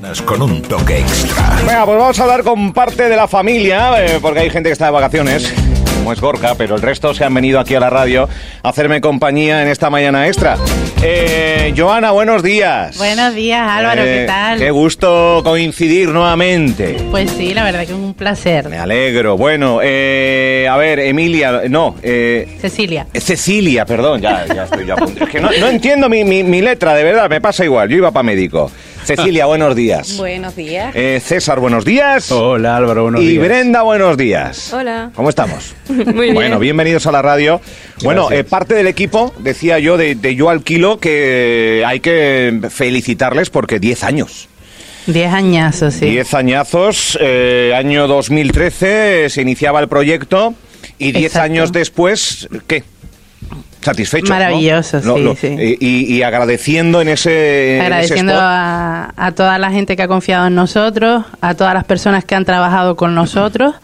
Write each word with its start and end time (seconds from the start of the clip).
mañanas 0.00 0.22
con 0.22 0.42
un 0.42 0.62
toque 0.62 0.98
extra. 1.00 1.56
Venga, 1.66 1.84
pues 1.86 1.98
vamos 1.98 2.18
a 2.18 2.22
hablar 2.22 2.42
con 2.42 2.72
parte 2.72 3.08
de 3.08 3.16
la 3.16 3.26
familia, 3.28 4.04
eh, 4.04 4.18
porque 4.20 4.40
hay 4.40 4.50
gente 4.50 4.68
que 4.68 4.72
está 4.72 4.86
de 4.86 4.90
vacaciones, 4.92 5.52
como 5.96 6.12
es 6.12 6.20
Gorka, 6.20 6.54
pero 6.56 6.76
el 6.76 6.82
resto 6.82 7.12
se 7.14 7.24
han 7.24 7.34
venido 7.34 7.58
aquí 7.58 7.74
a 7.74 7.80
la 7.80 7.90
radio 7.90 8.28
a 8.62 8.68
hacerme 8.68 9.00
compañía 9.00 9.62
en 9.62 9.68
esta 9.68 9.90
mañana 9.90 10.26
extra. 10.28 10.56
Eh, 11.02 11.74
Joana, 11.76 12.10
buenos 12.12 12.42
días. 12.42 12.96
Buenos 12.96 13.34
días, 13.34 13.60
Álvaro, 13.68 14.02
Eh, 14.02 14.20
¿qué 14.20 14.24
tal? 14.26 14.58
Qué 14.58 14.70
gusto 14.70 15.40
coincidir 15.44 16.08
nuevamente. 16.10 16.96
Pues 17.10 17.30
sí, 17.30 17.52
la 17.54 17.64
verdad 17.64 17.80
que 17.80 17.92
es 17.92 17.98
un 17.98 18.14
placer. 18.14 18.68
Me 18.68 18.78
alegro. 18.78 19.36
Bueno, 19.36 19.80
eh, 19.82 20.66
a 20.70 20.76
ver, 20.76 20.98
Emilia, 21.00 21.62
no, 21.68 21.94
eh, 22.02 22.56
Cecilia. 22.60 23.06
Cecilia, 23.14 23.84
perdón, 23.84 24.20
ya, 24.20 24.44
ya 24.46 24.64
estoy 24.64 24.86
yo 24.86 24.94
a 24.94 24.96
punto. 24.96 25.24
Es 25.24 25.30
que 25.30 25.40
no, 25.40 25.50
no 25.60 25.66
entiendo 25.68 26.08
mi, 26.08 26.24
mi- 26.24 26.42
mi 26.44 26.60
letra, 26.62 26.94
de 26.94 27.04
verdad, 27.04 27.28
me 27.28 27.40
pasa 27.40 27.64
igual. 27.64 27.88
Yo 27.88 27.96
iba 27.96 28.10
para 28.12 28.22
médico. 28.24 28.70
Cecilia, 29.16 29.46
buenos 29.46 29.74
días. 29.74 30.18
Buenos 30.18 30.54
días. 30.54 30.94
Eh, 30.94 31.18
César, 31.24 31.60
buenos 31.60 31.86
días. 31.86 32.30
Hola 32.30 32.76
Álvaro, 32.76 33.04
buenos 33.04 33.22
y 33.22 33.28
días. 33.28 33.44
Brenda, 33.46 33.80
buenos 33.80 34.18
días. 34.18 34.70
Hola. 34.70 35.12
¿Cómo 35.14 35.30
estamos? 35.30 35.74
Muy 35.88 36.26
bien. 36.26 36.34
Bueno, 36.34 36.58
bienvenidos 36.58 37.06
a 37.06 37.12
la 37.12 37.22
radio. 37.22 37.58
Bueno, 38.02 38.30
eh, 38.30 38.44
parte 38.44 38.74
del 38.74 38.86
equipo, 38.86 39.32
decía 39.38 39.78
yo, 39.78 39.96
de, 39.96 40.14
de 40.14 40.34
Yo 40.34 40.50
al 40.50 40.62
Kilo, 40.62 40.98
que 40.98 41.82
hay 41.86 42.00
que 42.00 42.60
felicitarles 42.68 43.48
porque 43.48 43.80
10 43.80 44.04
años. 44.04 44.48
Diez 45.06 45.32
añazos, 45.32 45.94
sí. 45.94 46.10
10 46.10 46.34
añazos, 46.34 47.18
eh, 47.18 47.72
año 47.74 48.08
2013 48.08 49.24
eh, 49.24 49.30
se 49.30 49.40
iniciaba 49.40 49.80
el 49.80 49.88
proyecto 49.88 50.52
y 50.98 51.12
10 51.12 51.24
Exacto. 51.24 51.44
años 51.44 51.72
después, 51.72 52.46
¿qué? 52.66 52.84
Satisfechos. 53.88 54.28
Maravilloso, 54.30 55.00
Lo- 55.02 55.16
sí, 55.16 55.22
lo- 55.22 55.36
sí. 55.36 55.76
Y, 55.80 56.14
y 56.14 56.22
agradeciendo 56.22 57.00
en 57.00 57.08
ese. 57.08 57.76
en 57.76 57.76
ese 57.76 57.86
Agradeciendo 57.86 58.32
a, 58.36 59.12
a 59.16 59.32
toda 59.32 59.58
la 59.58 59.70
gente 59.70 59.96
que 59.96 60.02
ha 60.02 60.08
confiado 60.08 60.46
en 60.46 60.54
nosotros, 60.54 61.24
a 61.40 61.54
todas 61.54 61.72
las 61.74 61.84
personas 61.84 62.24
que 62.24 62.34
han 62.34 62.44
trabajado 62.44 62.96
con 62.96 63.14
nosotros, 63.14 63.74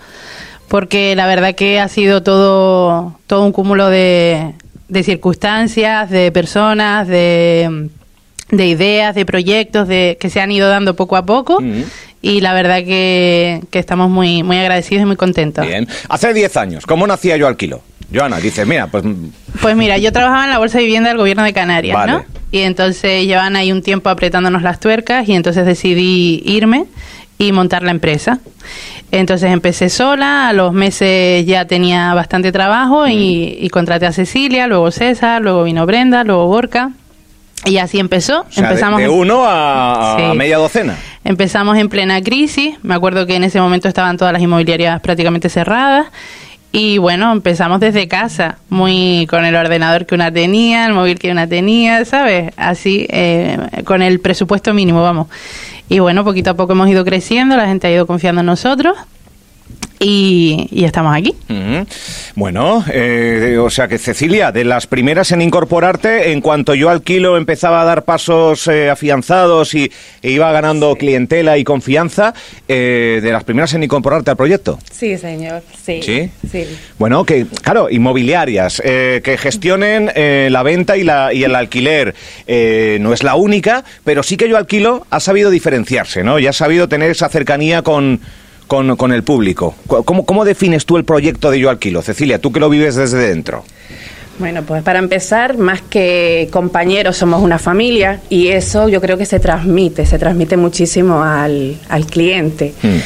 porque 0.69 1.14
la 1.16 1.27
verdad 1.27 1.55
que 1.55 1.80
ha 1.80 1.88
sido 1.88 2.22
todo, 2.22 3.19
todo 3.27 3.44
un 3.44 3.52
cúmulo 3.52 3.88
de, 3.88 4.52
de 4.88 5.02
circunstancias, 5.02 6.10
de 6.10 6.30
personas, 6.32 7.08
de, 7.08 7.88
de 8.50 8.66
ideas, 8.66 9.14
de 9.14 9.25
proyectos 9.25 9.88
de, 9.88 10.16
que 10.20 10.30
se 10.30 10.41
han 10.41 10.50
ido 10.50 10.69
dando 10.69 10.94
poco 10.97 11.16
a 11.16 11.25
poco. 11.25 11.62
Y 12.22 12.41
la 12.41 12.55
verdad 12.55 12.78
que, 12.78 13.60
que 13.70 13.78
estamos 13.78 14.08
muy, 14.08 14.42
muy 14.42 14.56
agradecidos 14.56 15.02
y 15.02 15.06
muy 15.06 15.16
contentos. 15.16 15.66
Bien. 15.66 15.86
Hace 16.08 16.32
10 16.32 16.56
años, 16.56 16.86
¿cómo 16.86 17.06
nacía 17.06 17.36
yo 17.36 17.47
al 17.47 17.58
kilo? 17.58 17.82
Joana, 18.12 18.38
dice, 18.38 18.64
mira, 18.66 18.86
pues 18.86 19.05
Pues 19.60 19.77
mira, 19.77 19.98
yo 19.98 20.12
trabajaba 20.12 20.44
en 20.44 20.50
la 20.50 20.58
Bolsa 20.58 20.78
de 20.78 20.84
Vivienda 20.84 21.08
del 21.10 21.19
Gobierno 21.19 21.42
de 21.44 21.52
Canarias, 21.52 21.94
Vale. 21.97 22.12
¿no? 22.12 22.24
Y 22.50 22.60
entonces 22.60 23.24
llevan 23.27 23.56
ahí 23.56 23.72
un 23.72 23.83
tiempo 23.83 24.08
apretándonos 24.10 24.62
las 24.62 24.78
tuercas 24.80 25.28
y 25.28 25.34
entonces 25.34 25.66
decidí 25.66 26.42
irme 26.44 26.84
y 27.38 27.50
montar 27.52 27.82
la 27.82 27.91
empresa. 27.91 28.38
Entonces 29.10 29.50
empecé 29.52 29.88
sola, 29.88 30.48
a 30.48 30.52
los 30.52 30.72
meses 30.72 31.44
ya 31.47 31.66
tenía 31.66 32.14
bastante 32.14 32.52
trabajo 32.52 33.06
y, 33.08 33.56
y 33.60 33.69
contraté 33.70 34.06
a 34.06 34.12
Cecilia, 34.12 34.66
luego 34.66 34.91
César, 34.91 35.42
luego 35.42 35.64
vino 35.64 35.84
Brenda, 35.86 36.22
luego 36.25 36.47
Gorka. 36.47 36.91
Y 37.64 37.78
así 37.78 37.98
empezó. 37.98 38.41
o 38.42 38.47
sea, 38.52 38.64
de- 38.64 38.69
Empezamos 38.70 39.00
de, 39.00 39.08
uno 39.08 39.44
a, 39.47 40.30
a 40.30 40.34
media 40.34 40.58
docena. 40.58 40.97
Empezamos 41.25 41.78
en 41.78 41.88
plena 41.88 42.20
crisis. 42.22 42.77
Me 42.82 42.94
acuerdo 42.94 43.27
que 43.27 43.36
en 43.36 43.44
ese 43.44 43.60
momento 43.60 43.88
estaban 43.88 44.16
todas 44.19 44.32
las 44.32 44.42
inmobiliarias 44.42 45.00
prácticamente 45.00 45.48
cerradas. 45.48 46.06
Y 46.77 46.98
bueno, 46.98 47.30
empezamos 47.30 47.78
desde 47.78 48.08
casa, 48.08 48.58
muy 48.69 49.28
con 49.30 49.44
el 49.44 49.55
ordenador 49.55 50.06
que 50.06 50.17
una 50.17 50.33
tenía, 50.33 50.86
el 50.86 50.92
móvil 50.92 51.20
que 51.20 51.31
una 51.31 51.47
tenía, 51.47 52.05
¿sabes? 52.05 52.53
Así, 52.56 53.06
eh, 53.11 53.56
con 53.84 54.03
el 54.03 54.19
presupuesto 54.19 54.75
mínimo, 54.75 55.00
vamos. 55.00 55.28
Y 55.89 56.00
bueno, 56.00 56.25
poquito 56.25 56.50
a 56.50 56.55
poco 56.55 56.72
hemos 56.72 56.89
ido 56.89 57.05
creciendo, 57.05 57.56
la 57.56 57.69
gente 57.69 57.86
ha 57.86 57.92
ido 57.92 58.08
confiando 58.08 58.41
en 58.41 58.47
nosotros 58.47 58.97
y, 59.98 60.68
y 60.70 60.84
estamos 60.84 61.16
aquí. 61.16 61.34
Bueno, 62.34 62.84
eh, 62.92 63.56
o 63.58 63.70
sea 63.70 63.88
que 63.88 63.98
Cecilia, 63.98 64.52
de 64.52 64.64
las 64.64 64.86
primeras 64.86 65.32
en 65.32 65.41
incorporarte, 65.41 66.32
en 66.32 66.41
cuanto 66.41 66.75
yo 66.75 66.91
al 66.91 67.02
kilo 67.02 67.36
empezaba 67.36 67.80
a 67.80 67.84
dar 67.84 68.04
pasos 68.04 68.66
eh, 68.69 68.91
afianzados 68.91 69.74
y 69.74 69.91
e 70.22 70.30
iba 70.30 70.50
ganando 70.53 70.94
clientela 70.97 71.56
y 71.58 71.64
confianza, 71.64 72.34
eh, 72.69 73.20
de 73.22 73.32
las 73.32 73.44
primeras 73.44 73.72
en 73.74 73.82
incorporarte 73.82 74.30
al 74.30 74.36
proyecto. 74.36 74.78
Sí, 74.91 75.16
señor. 75.16 75.62
Sí. 75.82 76.00
¿Sí? 76.03 76.30
Sí. 76.50 76.66
Bueno, 76.98 77.24
que, 77.24 77.47
claro, 77.62 77.88
inmobiliarias, 77.88 78.82
eh, 78.84 79.20
que 79.24 79.38
gestionen 79.38 80.10
eh, 80.14 80.48
la 80.50 80.62
venta 80.62 80.97
y, 80.97 81.04
la, 81.04 81.32
y 81.32 81.44
el 81.44 81.54
alquiler. 81.54 82.14
Eh, 82.47 82.98
no 83.00 83.12
es 83.12 83.22
la 83.22 83.36
única, 83.36 83.84
pero 84.04 84.22
sí 84.22 84.36
que 84.36 84.48
yo 84.48 84.56
alquilo 84.56 85.06
ha 85.10 85.20
sabido 85.20 85.50
diferenciarse, 85.50 86.22
¿no? 86.24 86.38
Y 86.38 86.47
ha 86.47 86.53
sabido 86.53 86.88
tener 86.88 87.10
esa 87.10 87.28
cercanía 87.28 87.82
con, 87.82 88.20
con, 88.66 88.97
con 88.97 89.12
el 89.12 89.22
público. 89.22 89.75
¿Cómo, 89.86 90.25
¿Cómo 90.25 90.44
defines 90.44 90.86
tú 90.86 90.97
el 90.97 91.04
proyecto 91.04 91.50
de 91.50 91.60
yo 91.60 91.70
alquilo? 91.70 92.02
Cecilia, 92.02 92.38
tú 92.38 92.52
que 92.52 92.60
lo 92.60 92.69
vives 92.69 92.94
desde 92.97 93.19
dentro. 93.19 93.64
Bueno, 94.38 94.62
pues 94.64 94.82
para 94.82 94.98
empezar, 94.98 95.58
más 95.58 95.80
que 95.80 96.48
compañeros, 96.50 97.16
somos 97.16 97.41
una 97.41 97.58
familia 97.58 98.20
y 98.28 98.48
eso 98.48 98.88
yo 98.88 99.00
creo 99.00 99.16
que 99.16 99.26
se 99.26 99.38
transmite, 99.38 100.06
se 100.06 100.19
transmite 100.19 100.56
muchísimo 100.56 101.22
al, 101.22 101.76
al 101.88 102.06
cliente. 102.06 102.74
Mm. 102.82 102.97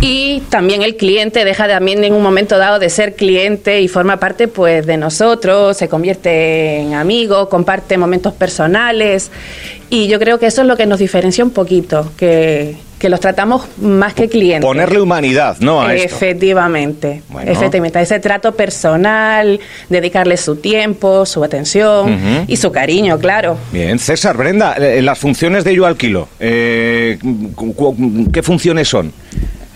Y 0.00 0.40
también 0.48 0.82
el 0.82 0.96
cliente 0.96 1.44
deja 1.44 1.68
también 1.68 2.02
en 2.04 2.14
un 2.14 2.22
momento 2.22 2.56
dado 2.56 2.78
de 2.78 2.88
ser 2.88 3.16
cliente 3.16 3.82
y 3.82 3.88
forma 3.88 4.18
parte 4.18 4.48
pues 4.48 4.86
de 4.86 4.96
nosotros, 4.96 5.76
se 5.76 5.88
convierte 5.88 6.78
en 6.80 6.94
amigo, 6.94 7.50
comparte 7.50 7.98
momentos 7.98 8.32
personales 8.32 9.30
y 9.90 10.06
yo 10.08 10.18
creo 10.18 10.38
que 10.38 10.46
eso 10.46 10.62
es 10.62 10.68
lo 10.68 10.76
que 10.76 10.86
nos 10.86 11.00
diferencia 11.00 11.44
un 11.44 11.50
poquito, 11.50 12.10
que, 12.16 12.76
que 12.98 13.08
los 13.08 13.20
tratamos 13.20 13.66
más 13.80 14.12
que 14.14 14.28
clientes. 14.28 14.66
Ponerle 14.66 15.00
humanidad, 15.00 15.56
¿no? 15.60 15.80
A 15.82 15.94
esto. 15.94 16.16
Efectivamente, 16.16 17.22
Bueno. 17.28 17.50
efectivamente, 17.50 18.00
ese 18.00 18.18
trato 18.20 18.52
personal, 18.56 19.60
dedicarle 19.88 20.36
su 20.36 20.56
tiempo, 20.56 21.24
su 21.24 21.44
atención 21.44 22.44
y 22.48 22.56
su 22.56 22.72
cariño, 22.72 23.18
claro. 23.18 23.56
Bien, 23.72 23.98
César, 23.98 24.36
Brenda, 24.36 24.74
eh, 24.74 25.00
las 25.02 25.18
funciones 25.18 25.64
de 25.64 25.74
yo 25.74 25.86
alquilo, 25.86 26.28
eh, 26.40 27.18
¿qué 28.32 28.42
funciones 28.42 28.88
son? 28.88 29.12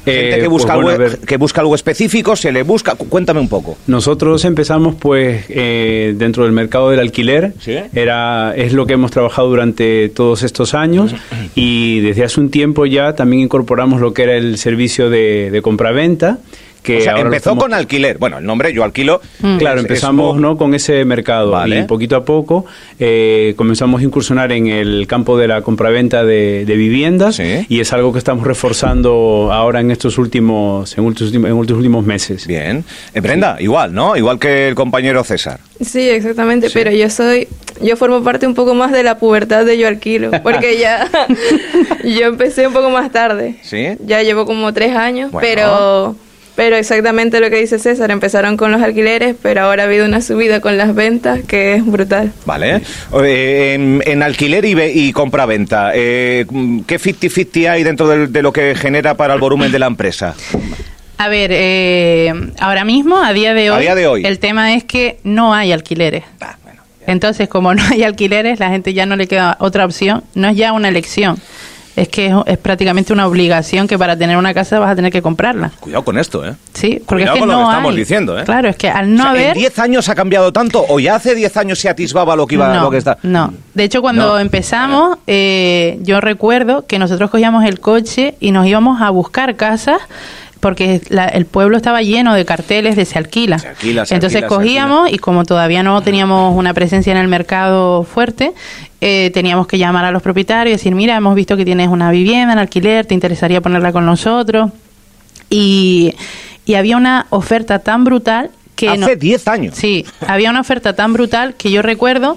Gente 0.04 0.36
Eh, 0.36 0.40
que, 0.40 0.48
busca 0.48 0.74
pues 0.74 0.84
bueno, 0.84 1.04
algo, 1.04 1.16
que 1.26 1.36
busca 1.36 1.60
algo 1.60 1.74
específico, 1.74 2.34
se 2.34 2.50
le 2.50 2.62
busca. 2.64 2.94
Cu- 2.96 3.08
Cuéntame 3.08 3.40
un 3.40 3.48
poco. 3.48 3.76
Nosotros 3.86 4.44
empezamos 4.44 4.96
pues 4.96 5.44
eh, 5.48 6.14
dentro 6.16 6.42
del 6.44 6.52
mercado 6.52 6.90
del 6.90 6.98
alquiler. 7.00 7.52
Sí. 7.60 7.76
Era 7.94 8.54
es 8.56 8.72
lo 8.72 8.86
que 8.86 8.94
hemos 8.94 9.10
trabajado 9.12 9.48
durante 9.48 10.08
todos 10.08 10.42
estos 10.42 10.74
años 10.74 11.14
y 11.54 12.00
desde 12.00 12.24
hace 12.24 12.40
un 12.40 12.50
tiempo 12.50 12.84
ya 12.86 13.14
también 13.14 13.42
incorporamos 13.42 14.00
lo 14.00 14.12
que 14.12 14.24
era 14.24 14.36
el 14.36 14.58
servicio 14.58 15.08
de, 15.10 15.50
de 15.50 15.62
compraventa. 15.62 16.38
Que 16.82 16.98
o 16.98 17.00
sea, 17.00 17.12
ahora 17.12 17.22
lo 17.24 17.28
empezó 17.28 17.50
estamos- 17.50 17.62
con 17.64 17.74
alquiler. 17.74 18.18
Bueno, 18.18 18.38
el 18.38 18.44
nombre 18.44 18.72
yo 18.72 18.82
alquilo. 18.82 19.20
Claro, 19.58 19.78
es- 19.80 19.84
es 19.84 19.90
empezamos 19.90 20.28
como- 20.30 20.40
¿no? 20.40 20.56
con 20.56 20.74
ese 20.74 21.04
mercado 21.04 21.50
Vale. 21.52 21.78
y 21.80 21.82
poquito 21.84 22.16
a 22.16 22.24
poco 22.24 22.64
eh, 22.98 23.54
comenzamos 23.56 24.00
a 24.00 24.04
incursionar 24.04 24.50
en 24.52 24.66
el 24.66 25.06
campo 25.06 25.38
de 25.38 25.46
la 25.48 25.62
compraventa 25.62 26.24
de, 26.24 26.64
de 26.64 26.76
viviendas 26.76 27.36
Sí. 27.36 27.66
y 27.68 27.80
es 27.80 27.92
algo 27.92 28.12
que 28.12 28.18
estamos 28.18 28.46
reforzando 28.46 29.50
ahora 29.52 29.80
en 29.80 29.90
estos 29.90 30.18
últimos 30.18 30.96
en 30.98 31.06
estos 31.06 31.28
últimos, 31.28 31.50
en 31.50 31.60
estos 31.60 31.76
últimos 31.76 32.04
meses. 32.04 32.46
Bien. 32.46 32.84
Eh, 33.14 33.20
Brenda, 33.20 33.56
igual, 33.60 33.94
¿no? 33.94 34.16
Igual 34.16 34.38
que 34.38 34.68
el 34.68 34.74
compañero 34.74 35.22
César. 35.24 35.60
Sí, 35.80 36.08
exactamente, 36.08 36.68
Sí. 36.68 36.72
pero 36.74 36.90
yo 36.90 37.08
soy, 37.10 37.48
yo 37.80 37.96
formo 37.96 38.22
parte 38.24 38.46
un 38.46 38.54
poco 38.54 38.74
más 38.74 38.90
de 38.92 39.02
la 39.02 39.18
pubertad 39.18 39.64
de 39.64 39.78
Yo 39.78 39.86
Alquilo, 39.88 40.30
porque 40.42 40.78
ya 40.78 41.08
yo 42.04 42.26
empecé 42.26 42.66
un 42.66 42.72
poco 42.72 42.90
más 42.90 43.10
tarde. 43.12 43.56
¿Sí? 43.62 43.86
Ya 44.04 44.22
llevo 44.22 44.46
como 44.46 44.72
tres 44.72 44.96
años, 44.96 45.30
Bueno. 45.30 45.46
pero 45.48 46.16
pero 46.54 46.76
exactamente 46.76 47.40
lo 47.40 47.48
que 47.50 47.56
dice 47.56 47.78
César, 47.78 48.10
empezaron 48.10 48.56
con 48.56 48.70
los 48.72 48.82
alquileres, 48.82 49.34
pero 49.42 49.62
ahora 49.62 49.84
ha 49.84 49.86
habido 49.86 50.04
una 50.04 50.20
subida 50.20 50.60
con 50.60 50.76
las 50.76 50.94
ventas 50.94 51.40
que 51.46 51.74
es 51.74 51.84
brutal. 51.86 52.32
Vale. 52.44 52.82
Eh, 53.24 53.72
en, 53.74 54.02
en 54.06 54.22
alquiler 54.22 54.64
y, 54.64 54.74
ve- 54.74 54.92
y 54.94 55.12
compra-venta, 55.12 55.92
eh, 55.94 56.44
¿qué 56.86 56.98
50-50 57.00 57.70
hay 57.70 57.82
dentro 57.84 58.06
de, 58.08 58.42
lo 58.42 58.52
que 58.52 58.74
genera 58.74 59.14
para 59.16 59.34
el 59.34 59.40
volumen 59.40 59.72
de 59.72 59.78
la 59.78 59.86
empresa? 59.86 60.34
A 61.18 61.28
ver, 61.28 61.50
eh, 61.54 62.32
ahora 62.58 62.84
mismo, 62.84 63.16
a 63.22 63.32
día 63.32 63.54
de 63.54 63.68
A 63.68 63.74
hoy, 63.76 63.82
día 63.82 63.94
de 63.94 64.06
hoy. 64.06 64.24
el 64.26 64.38
tema 64.38 64.74
es 64.74 64.84
que 64.84 65.18
no 65.22 65.54
hay 65.54 65.70
alquileres. 65.72 66.24
Ah, 66.40 66.56
bueno. 66.64 66.82
Entonces, 67.06 67.48
como 67.48 67.74
no 67.74 67.82
hay 67.90 68.02
alquileres, 68.02 68.58
la 68.60 68.70
gente 68.70 68.92
ya 68.92 69.06
no 69.06 69.16
le 69.16 69.26
queda 69.28 69.56
otra 69.60 69.84
opción. 69.84 70.24
No 70.34 70.48
es 70.48 70.56
ya 70.56 70.72
una 70.72 70.88
elección. 70.88 71.38
Es 71.94 72.08
que 72.08 72.26
es, 72.28 72.34
es 72.46 72.58
prácticamente 72.58 73.12
una 73.12 73.26
obligación 73.26 73.86
que 73.86 73.98
para 73.98 74.16
tener 74.16 74.36
una 74.38 74.54
casa 74.54 74.78
vas 74.78 74.90
a 74.92 74.96
tener 74.96 75.12
que 75.12 75.20
comprarla. 75.20 75.72
Cuidado 75.80 76.04
con 76.04 76.16
esto, 76.18 76.46
¿eh? 76.46 76.54
Sí, 76.72 77.02
porque 77.06 77.24
Cuidado 77.24 77.26
es 77.26 77.34
que 77.34 77.38
con 77.40 77.48
lo 77.48 77.54
no 77.54 77.64
que 77.66 77.70
estamos 77.72 77.94
diciendo, 77.94 78.38
¿eh? 78.38 78.44
Claro, 78.44 78.68
es 78.70 78.76
que 78.76 78.88
al 78.88 79.14
no 79.14 79.22
O 79.22 79.22
sea, 79.24 79.30
haber... 79.32 79.48
¿En 79.48 79.54
10 79.58 79.78
años 79.78 80.08
ha 80.08 80.14
cambiado 80.14 80.52
tanto 80.52 80.84
o 80.88 80.98
ya 81.00 81.16
hace 81.16 81.34
10 81.34 81.56
años 81.58 81.78
se 81.78 81.88
atisbaba 81.90 82.34
lo 82.34 82.46
que 82.46 82.54
iba 82.54 82.72
no, 82.74 82.80
lo 82.82 82.90
que 82.90 82.96
está? 82.98 83.18
no. 83.22 83.52
De 83.74 83.84
hecho, 83.84 84.00
cuando 84.02 84.32
No. 84.34 84.38
empezamos, 84.38 85.18
eh, 85.26 85.98
yo 86.02 86.20
recuerdo 86.20 86.86
que 86.86 86.98
nosotros 86.98 87.30
cogíamos 87.30 87.64
el 87.64 87.80
coche 87.80 88.36
y 88.40 88.52
nos 88.52 88.66
íbamos 88.66 89.00
a 89.02 89.10
buscar 89.10 89.56
casas 89.56 89.98
porque 90.62 91.00
la- 91.08 91.26
el 91.26 91.44
pueblo 91.44 91.76
estaba 91.76 92.02
lleno 92.02 92.34
de 92.34 92.44
carteles 92.44 92.94
de 92.94 93.04
se 93.04 93.18
alquila. 93.18 93.58
Se 93.58 93.66
alquila, 93.68 94.06
se 94.06 94.14
Entonces 94.14 94.42
alquila, 94.44 94.56
cogíamos 94.56 95.12
y 95.12 95.18
como 95.18 95.44
todavía 95.44 95.82
no 95.82 96.00
teníamos 96.02 96.56
una 96.56 96.72
presencia 96.72 97.10
en 97.10 97.18
el 97.18 97.26
mercado 97.26 98.04
fuerte, 98.04 98.52
eh, 99.00 99.32
teníamos 99.34 99.66
que 99.66 99.76
llamar 99.76 100.04
a 100.04 100.12
los 100.12 100.22
propietarios 100.22 100.74
y 100.74 100.78
decir, 100.78 100.94
mira, 100.94 101.16
hemos 101.16 101.34
visto 101.34 101.56
que 101.56 101.64
tienes 101.64 101.88
una 101.88 102.12
vivienda 102.12 102.52
en 102.52 102.60
alquiler, 102.60 103.04
¿te 103.06 103.14
interesaría 103.14 103.60
ponerla 103.60 103.90
con 103.92 104.06
nosotros? 104.06 104.70
Y, 105.50 106.14
y 106.64 106.74
había 106.74 106.96
una 106.96 107.26
oferta 107.30 107.80
tan 107.80 108.04
brutal 108.04 108.50
que... 108.76 108.88
Hace 108.88 108.98
no- 109.00 109.08
10 109.16 109.48
años. 109.48 109.74
Sí, 109.74 110.06
había 110.26 110.50
una 110.50 110.60
oferta 110.60 110.94
tan 110.94 111.12
brutal 111.12 111.54
que 111.54 111.72
yo 111.72 111.82
recuerdo 111.82 112.36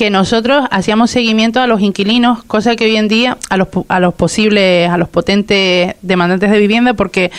que 0.00 0.08
nosotros 0.08 0.66
hacíamos 0.70 1.10
seguimiento 1.10 1.60
a 1.60 1.66
los 1.66 1.82
inquilinos, 1.82 2.42
cosa 2.44 2.74
que 2.74 2.86
hoy 2.86 2.96
en 2.96 3.06
día 3.06 3.36
a 3.50 3.58
los, 3.58 3.68
a 3.86 4.00
los 4.00 4.14
posibles, 4.14 4.88
a 4.88 4.96
los 4.96 5.10
potentes 5.10 5.94
demandantes 6.00 6.50
de 6.50 6.58
vivienda, 6.58 6.94
porque 6.94 7.30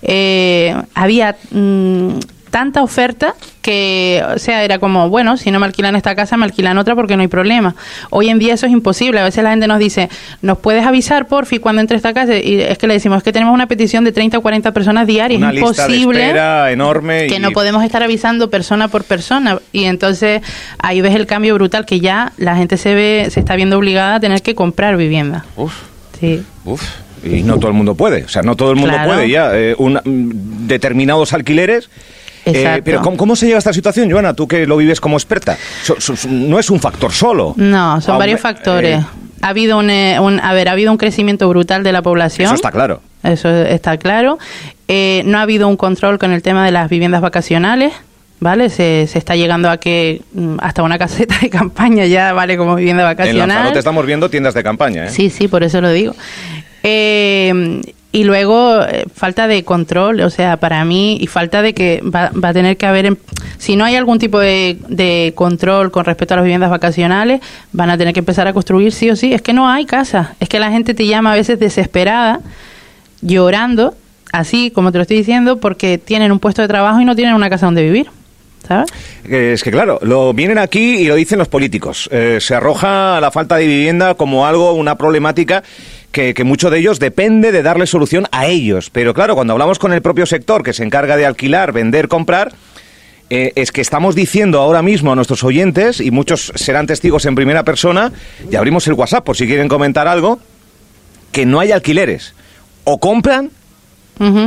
eh, 0.00 0.74
había 0.94 1.36
mm, 1.50 2.12
tanta 2.50 2.82
oferta 2.82 3.34
que, 3.62 4.22
o 4.34 4.38
sea, 4.38 4.62
era 4.64 4.78
como, 4.78 5.08
bueno, 5.08 5.36
si 5.36 5.50
no 5.50 5.58
me 5.58 5.66
alquilan 5.66 5.96
esta 5.96 6.14
casa, 6.14 6.36
me 6.36 6.44
alquilan 6.44 6.78
otra 6.78 6.94
porque 6.94 7.16
no 7.16 7.22
hay 7.22 7.28
problema. 7.28 7.74
Hoy 8.10 8.28
en 8.28 8.38
día 8.38 8.54
eso 8.54 8.66
es 8.66 8.72
imposible. 8.72 9.18
A 9.20 9.24
veces 9.24 9.42
la 9.42 9.50
gente 9.50 9.66
nos 9.66 9.78
dice, 9.78 10.08
¿nos 10.42 10.58
puedes 10.58 10.86
avisar, 10.86 11.26
porfi, 11.26 11.58
cuando 11.58 11.80
entre 11.80 11.96
esta 11.96 12.14
casa? 12.14 12.36
Y 12.36 12.60
es 12.60 12.78
que 12.78 12.86
le 12.86 12.94
decimos, 12.94 13.18
es 13.18 13.24
que 13.24 13.32
tenemos 13.32 13.52
una 13.52 13.66
petición 13.66 14.04
de 14.04 14.12
30 14.12 14.38
o 14.38 14.42
40 14.42 14.72
personas 14.72 15.06
diarias. 15.06 15.38
Una 15.38 15.48
es 15.50 15.56
lista 15.56 15.86
de 15.88 15.96
imposible 15.96 16.26
espera 16.26 16.70
enorme. 16.70 17.26
que 17.26 17.36
y- 17.36 17.40
no 17.40 17.50
podemos 17.50 17.82
estar 17.84 18.02
avisando 18.02 18.48
persona 18.50 18.88
por 18.88 19.04
persona 19.04 19.58
y 19.72 19.84
entonces 19.84 20.42
ahí 20.78 21.00
ves 21.00 21.14
el 21.14 21.26
cambio 21.26 21.54
brutal 21.54 21.84
que 21.86 22.00
ya 22.00 22.32
la 22.36 22.56
gente 22.56 22.76
se 22.76 22.94
ve 22.94 23.28
se 23.30 23.40
está 23.40 23.56
viendo 23.56 23.76
obligada 23.78 24.14
a 24.16 24.20
tener 24.20 24.42
que 24.42 24.54
comprar 24.54 24.96
vivienda 24.96 25.44
Uf. 25.56 25.74
sí 26.20 26.42
Uf, 26.64 26.82
y 27.24 27.42
no 27.42 27.58
todo 27.58 27.68
el 27.68 27.74
mundo 27.74 27.94
puede, 27.94 28.24
o 28.24 28.28
sea, 28.28 28.42
no 28.42 28.54
todo 28.56 28.70
el 28.70 28.76
mundo 28.76 28.94
Claro. 28.94 29.10
puede 29.12 29.28
ya. 29.28 29.50
eh, 29.54 29.74
mm, 29.78 30.66
determinados 30.66 31.32
alquileres. 31.32 31.90
Eh, 32.46 32.82
pero 32.84 33.02
¿cómo, 33.02 33.16
cómo 33.16 33.36
se 33.36 33.46
llega 33.46 33.56
a 33.56 33.58
esta 33.58 33.72
situación, 33.72 34.10
Joana? 34.10 34.34
Tú 34.34 34.46
que 34.48 34.66
lo 34.66 34.76
vives 34.76 35.00
como 35.00 35.16
experta. 35.16 35.56
So- 35.82 35.96
so- 36.00 36.16
so- 36.16 36.28
no 36.28 36.58
es 36.58 36.70
un 36.70 36.80
factor 36.80 37.12
solo. 37.12 37.54
no 37.56 38.00
son 38.00 38.18
varios 38.18 38.40
factores 38.40 39.00
eh, 39.00 39.06
ha 39.42 39.48
habido 39.48 39.78
un, 39.78 39.90
eh, 39.90 40.18
un- 40.20 40.40
a 40.40 40.52
ver 40.54 40.68
ha 40.68 40.72
habido 40.72 40.90
un 40.90 40.96
crecimiento 40.98 41.48
brutal 41.48 41.82
de 41.82 41.92
la 41.92 42.02
población 42.02 42.46
eso 42.46 42.54
está 42.54 42.70
claro. 42.70 43.00
Eso 43.22 43.48
está 43.50 43.96
claro. 43.98 44.38
Eh, 44.88 45.22
no 45.26 45.38
ha 45.38 45.42
habido 45.42 45.66
un 45.66 45.76
control 45.76 46.18
con 46.18 46.30
el 46.32 46.42
tema 46.42 46.64
de 46.64 46.70
las 46.70 46.88
viviendas 46.88 47.20
vacacionales, 47.20 47.92
¿vale? 48.38 48.70
Se, 48.70 49.06
se 49.08 49.18
está 49.18 49.34
llegando 49.34 49.68
a 49.68 49.78
que 49.78 50.22
mm, 50.32 50.56
hasta 50.60 50.82
una 50.84 50.96
caseta 51.04 51.36
de 51.42 51.50
campaña 51.50 52.06
ya 52.06 52.32
vale 52.32 52.56
como 52.56 52.76
vivienda 52.76 53.02
En 53.02 53.08
vacacional. 53.08 53.48
Lanzarote 53.48 53.78
estamos 53.80 54.06
viendo 54.06 54.30
tiendas 54.30 54.54
de 54.54 54.62
campaña, 54.62 55.06
¿eh? 55.06 55.10
Sí, 55.10 55.28
sí, 55.30 55.48
por 55.48 55.64
eso 55.64 55.80
lo 55.80 55.90
digo. 55.90 56.14
Eh, 56.84 57.80
y 58.16 58.24
luego 58.24 58.80
eh, 58.82 59.04
falta 59.14 59.46
de 59.46 59.62
control, 59.62 60.22
o 60.22 60.30
sea, 60.30 60.56
para 60.56 60.82
mí, 60.86 61.18
y 61.20 61.26
falta 61.26 61.60
de 61.60 61.74
que 61.74 62.00
va, 62.02 62.30
va 62.32 62.48
a 62.48 62.52
tener 62.54 62.78
que 62.78 62.86
haber, 62.86 63.04
em- 63.04 63.16
si 63.58 63.76
no 63.76 63.84
hay 63.84 63.94
algún 63.94 64.18
tipo 64.18 64.38
de, 64.40 64.78
de 64.88 65.32
control 65.34 65.90
con 65.90 66.06
respecto 66.06 66.32
a 66.32 66.38
las 66.38 66.44
viviendas 66.44 66.70
vacacionales, 66.70 67.40
van 67.72 67.90
a 67.90 67.98
tener 67.98 68.14
que 68.14 68.20
empezar 68.20 68.46
a 68.48 68.54
construir 68.54 68.92
sí 68.92 69.10
o 69.10 69.16
sí. 69.16 69.34
Es 69.34 69.42
que 69.42 69.52
no 69.52 69.68
hay 69.68 69.84
casa, 69.84 70.34
es 70.40 70.48
que 70.48 70.58
la 70.58 70.70
gente 70.70 70.94
te 70.94 71.06
llama 71.06 71.32
a 71.32 71.36
veces 71.36 71.58
desesperada, 71.60 72.40
llorando, 73.20 73.94
así 74.32 74.70
como 74.70 74.92
te 74.92 74.98
lo 74.98 75.02
estoy 75.02 75.18
diciendo, 75.18 75.58
porque 75.58 75.98
tienen 75.98 76.32
un 76.32 76.38
puesto 76.38 76.62
de 76.62 76.68
trabajo 76.68 77.00
y 77.00 77.04
no 77.04 77.14
tienen 77.16 77.34
una 77.34 77.50
casa 77.50 77.66
donde 77.66 77.82
vivir, 77.82 78.06
¿sabes? 78.66 78.88
Eh, 79.28 79.52
Es 79.54 79.62
que 79.62 79.70
claro, 79.70 79.98
lo 80.02 80.32
vienen 80.32 80.58
aquí 80.58 80.96
y 80.96 81.04
lo 81.04 81.14
dicen 81.16 81.38
los 81.38 81.48
políticos. 81.48 82.08
Eh, 82.12 82.38
se 82.40 82.54
arroja 82.54 83.20
la 83.20 83.30
falta 83.30 83.56
de 83.56 83.66
vivienda 83.66 84.14
como 84.14 84.46
algo, 84.46 84.72
una 84.72 84.96
problemática 84.96 85.62
que, 86.16 86.32
que 86.32 86.44
mucho 86.44 86.70
de 86.70 86.78
ellos 86.78 86.98
depende 86.98 87.52
de 87.52 87.62
darle 87.62 87.86
solución 87.86 88.26
a 88.32 88.46
ellos. 88.46 88.88
Pero 88.88 89.12
claro, 89.12 89.34
cuando 89.34 89.52
hablamos 89.52 89.78
con 89.78 89.92
el 89.92 90.00
propio 90.00 90.24
sector 90.24 90.62
que 90.62 90.72
se 90.72 90.82
encarga 90.82 91.14
de 91.18 91.26
alquilar, 91.26 91.72
vender, 91.72 92.08
comprar, 92.08 92.54
eh, 93.28 93.52
es 93.54 93.70
que 93.70 93.82
estamos 93.82 94.14
diciendo 94.14 94.58
ahora 94.58 94.80
mismo 94.80 95.12
a 95.12 95.14
nuestros 95.14 95.44
oyentes, 95.44 96.00
y 96.00 96.10
muchos 96.10 96.52
serán 96.54 96.86
testigos 96.86 97.26
en 97.26 97.34
primera 97.34 97.64
persona, 97.64 98.12
y 98.50 98.56
abrimos 98.56 98.86
el 98.86 98.94
WhatsApp 98.94 99.26
por 99.26 99.36
si 99.36 99.46
quieren 99.46 99.68
comentar 99.68 100.08
algo, 100.08 100.40
que 101.32 101.44
no 101.44 101.60
hay 101.60 101.72
alquileres. 101.72 102.32
O 102.84 102.98
compran 102.98 103.50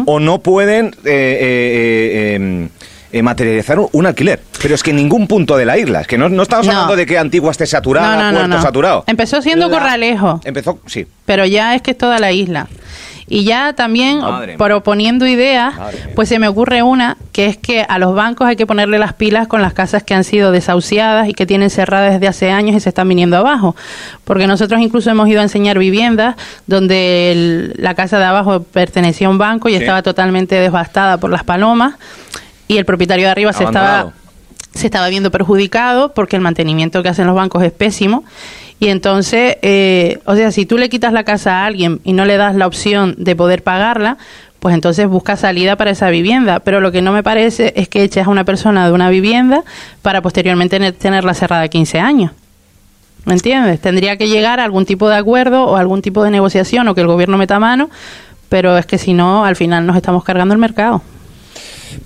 o 0.07 0.19
no 0.19 0.39
pueden 0.39 0.88
eh, 0.88 1.38
eh, 1.39 2.38
eh, 2.39 2.69
eh, 3.11 3.21
materializar 3.21 3.79
un, 3.79 3.88
un 3.91 4.06
alquiler. 4.06 4.41
Pero 4.61 4.75
es 4.75 4.83
que 4.83 4.89
en 4.91 4.97
ningún 4.97 5.27
punto 5.27 5.57
de 5.57 5.65
la 5.65 5.77
isla. 5.77 6.01
Es 6.01 6.07
que 6.07 6.17
no, 6.17 6.29
no 6.29 6.44
estamos 6.44 6.65
No. 6.65 6.71
hablando 6.73 6.95
de 6.95 7.06
que 7.06 7.17
Antigua 7.17 7.51
esté 7.51 7.65
saturada, 7.65 8.31
No, 8.31 8.38
Puerto 8.39 8.56
no. 8.57 8.61
saturado. 8.61 9.03
Empezó 9.07 9.41
siendo 9.41 9.67
La- 9.69 9.77
Corralejo. 9.79 10.41
Empezó, 10.44 10.79
sí. 10.85 11.07
pero 11.25 11.45
ya 11.45 11.75
es 11.75 11.81
que 11.81 11.91
es 11.91 11.97
toda 11.97 12.19
la 12.19 12.31
isla. 12.31 12.67
Y 13.31 13.44
ya 13.44 13.73
también 13.73 14.21
Madre 14.21 14.57
proponiendo 14.57 15.27
ideas, 15.27 15.77
Madre 15.77 16.00
pues 16.15 16.27
se 16.29 16.39
me 16.39 16.47
ocurre 16.47 16.81
una, 16.81 17.15
que 17.31 17.45
es 17.45 17.57
que 17.57 17.83
a 17.88 18.00
los 18.00 18.15
bancos 18.15 18.47
hay 18.47 18.56
que 18.56 18.65
ponerle 18.65 18.97
las 18.97 19.13
pilas 19.13 19.47
con 19.47 19.61
las 19.61 19.73
casas 19.73 20.01
que 20.01 20.15
han 20.15 20.23
sido 20.23 20.51
desahuciadas 20.51 21.29
y 21.29 21.33
que 21.35 21.45
tienen 21.45 21.69
cerradas 21.69 22.13
desde 22.13 22.27
hace 22.27 22.50
años 22.50 22.75
y 22.75 22.79
se 22.79 22.89
están 22.89 23.07
viniendo 23.07 23.38
abajo. 23.38 23.75
Porque 24.23 24.47
nosotros 24.47 24.81
incluso 24.81 25.11
hemos 25.11 25.29
ido 25.29 25.41
a 25.41 25.44
enseñar 25.44 25.77
viviendas 25.77 26.38
donde 26.65 27.31
el- 27.31 27.73
la 27.77 27.94
casa 27.94 28.17
de 28.17 28.25
abajo 28.25 28.63
pertenecía 28.63 29.27
a 29.27 29.29
un 29.29 29.38
banco 29.38 29.69
y 29.69 29.73
Sí. 29.73 29.77
estaba 29.81 30.01
totalmente 30.01 30.56
devastada 30.56 31.17
por 31.17 31.29
las 31.29 31.44
palomas 31.44 31.94
y 32.69 32.77
el 32.77 32.86
propietario 32.86 33.25
de 33.25 33.31
arriba 33.31 33.51
se 33.51 33.63
estaba 33.66 34.13
se 34.74 34.86
estaba 34.86 35.10
viendo 35.10 35.31
perjudicado 35.31 36.13
porque 36.13 36.36
el 36.38 36.42
mantenimiento 36.44 37.01
que 37.04 37.10
hacen 37.10 37.25
los 37.27 37.36
bancos 37.36 37.63
es 37.63 37.71
pésimo. 37.74 38.24
Y 38.80 38.88
entonces, 38.89 39.57
eh, 39.63 40.19
o 40.25 40.36
sea, 40.36 40.51
si 40.51 40.66
tú 40.66 40.77
le 40.77 40.88
quitas 40.89 41.12
la 41.12 41.24
casa 41.24 41.57
a 41.57 41.66
alguien 41.66 42.00
y 42.06 42.13
no 42.13 42.24
le 42.24 42.38
das 42.38 42.56
la 42.56 42.68
opción 42.68 43.16
de 43.18 43.36
poder 43.36 43.63
pagarla, 43.63 44.18
pues 44.60 44.75
entonces 44.75 45.07
busca 45.07 45.36
salida 45.38 45.75
para 45.75 45.89
esa 45.92 46.10
vivienda. 46.12 46.60
Pero 46.60 46.80
lo 46.81 46.92
que 46.92 47.01
no 47.01 47.12
me 47.12 47.24
parece 47.24 47.74
es 47.75 47.89
que 47.89 48.04
eches 48.04 48.27
a 48.27 48.30
una 48.30 48.44
persona 48.45 48.86
de 48.86 48.94
una 48.94 49.10
vivienda 49.10 49.63
para 50.04 50.21
posteriormente 50.21 50.77
tener- 50.77 50.94
tenerla 50.94 51.33
cerrada 51.33 51.68
15 51.68 52.00
años. 52.00 52.31
¿Me 53.25 53.33
entiendes? 53.33 53.81
Tendría 53.81 54.18
que 54.18 54.27
llegar 54.30 54.60
a 54.60 54.63
algún 54.63 54.86
tipo 54.86 55.10
de 55.10 55.16
acuerdo 55.18 55.66
o 55.66 55.75
algún 55.77 56.01
tipo 56.04 56.24
de 56.24 56.30
negociación 56.31 56.88
o 56.88 56.95
que 56.95 57.01
el 57.01 57.07
gobierno 57.07 57.38
meta 57.38 57.60
mano, 57.60 57.89
pero 58.50 58.77
es 58.77 58.86
que 58.86 58.98
si 59.00 59.13
no, 59.13 59.44
al 59.45 59.56
final 59.56 59.86
nos 59.86 59.95
estamos 59.98 60.24
cargando 60.24 60.54
el 60.54 60.60
mercado. 60.60 61.01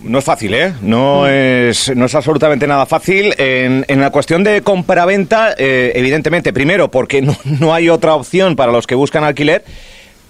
No 0.01 0.19
es 0.19 0.25
fácil, 0.25 0.53
¿eh? 0.53 0.74
No, 0.81 1.27
es, 1.27 1.95
no 1.95 2.06
es 2.06 2.15
absolutamente 2.15 2.68
nada 2.68 2.85
fácil. 2.85 3.33
En, 3.38 3.85
en 3.88 4.01
la 4.01 4.09
cuestión 4.12 4.44
de 4.44 4.62
compra-venta, 4.62 5.53
eh, 5.57 5.91
evidentemente, 5.95 6.53
primero, 6.53 6.89
porque 6.91 7.21
no, 7.21 7.35
no 7.59 7.74
hay 7.74 7.89
otra 7.89 8.15
opción 8.15 8.56
para 8.56 8.71
los 8.71 8.88
que 8.88 8.95
buscan 8.95 9.24
alquiler. 9.24 9.63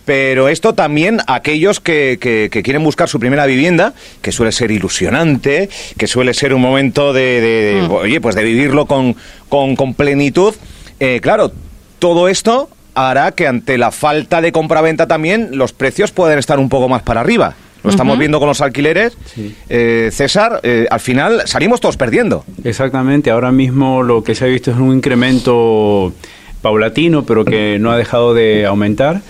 Pero 0.06 0.50
esto 0.50 0.74
también 0.74 1.20
aquellos 1.28 1.80
que, 1.80 2.18
que- 2.20 2.50
que 2.52 2.62
quieren 2.62 2.84
buscar 2.84 3.08
su 3.08 3.22
primera 3.22 3.46
vivienda, 3.46 3.94
que 4.22 4.34
suele 4.34 4.52
ser 4.52 4.70
ilusionante, 4.72 5.70
que 5.98 6.08
suele 6.08 6.34
ser 6.34 6.54
un 6.54 6.62
momento 6.62 7.14
de, 7.14 7.40
de- 7.40 7.82
de, 7.82 7.88
oye, 7.88 8.20
pues 8.20 8.36
de 8.36 8.44
vivirlo 8.44 8.86
con, 8.86 9.16
con, 9.48 9.78
con 9.78 9.94
plenitud. 9.94 10.54
Eh, 11.00 11.20
claro, 11.22 11.54
todo 12.00 12.28
esto 12.28 12.70
hará 12.96 13.32
que 13.32 13.48
ante 13.48 13.78
la 13.78 13.92
falta 13.92 14.42
de 14.42 14.52
compraventa 14.52 15.08
también 15.08 15.52
los 15.58 15.72
precios 15.72 16.12
pueden 16.12 16.38
estar 16.38 16.60
un 16.60 16.68
poco 16.68 16.90
más 16.90 17.02
para 17.02 17.22
arriba. 17.22 17.56
Lo 17.84 17.90
estamos 17.90 18.18
viendo 18.18 18.40
con 18.40 18.48
los 18.48 18.62
alquileres. 18.62 19.18
Sí. 19.26 19.56
Eh, 19.70 20.10
César, 20.12 20.62
eh, 20.64 20.88
al 20.90 21.00
final 21.00 21.42
salimos 21.46 21.82
todos 21.82 21.98
perdiendo. 21.98 22.46
Exactamente, 22.64 23.30
ahora 23.30 23.52
mismo 23.52 24.04
lo 24.04 24.24
que 24.24 24.36
se 24.36 24.46
ha 24.46 24.48
visto 24.48 24.72
es 24.72 24.78
un 24.78 24.94
incremento 24.94 26.14
paulatino, 26.62 27.26
pero 27.26 27.44
que 27.44 27.78
no 27.80 27.92
ha 27.92 27.98
dejado 27.98 28.34
de 28.34 28.66
aumentar. 28.66 29.22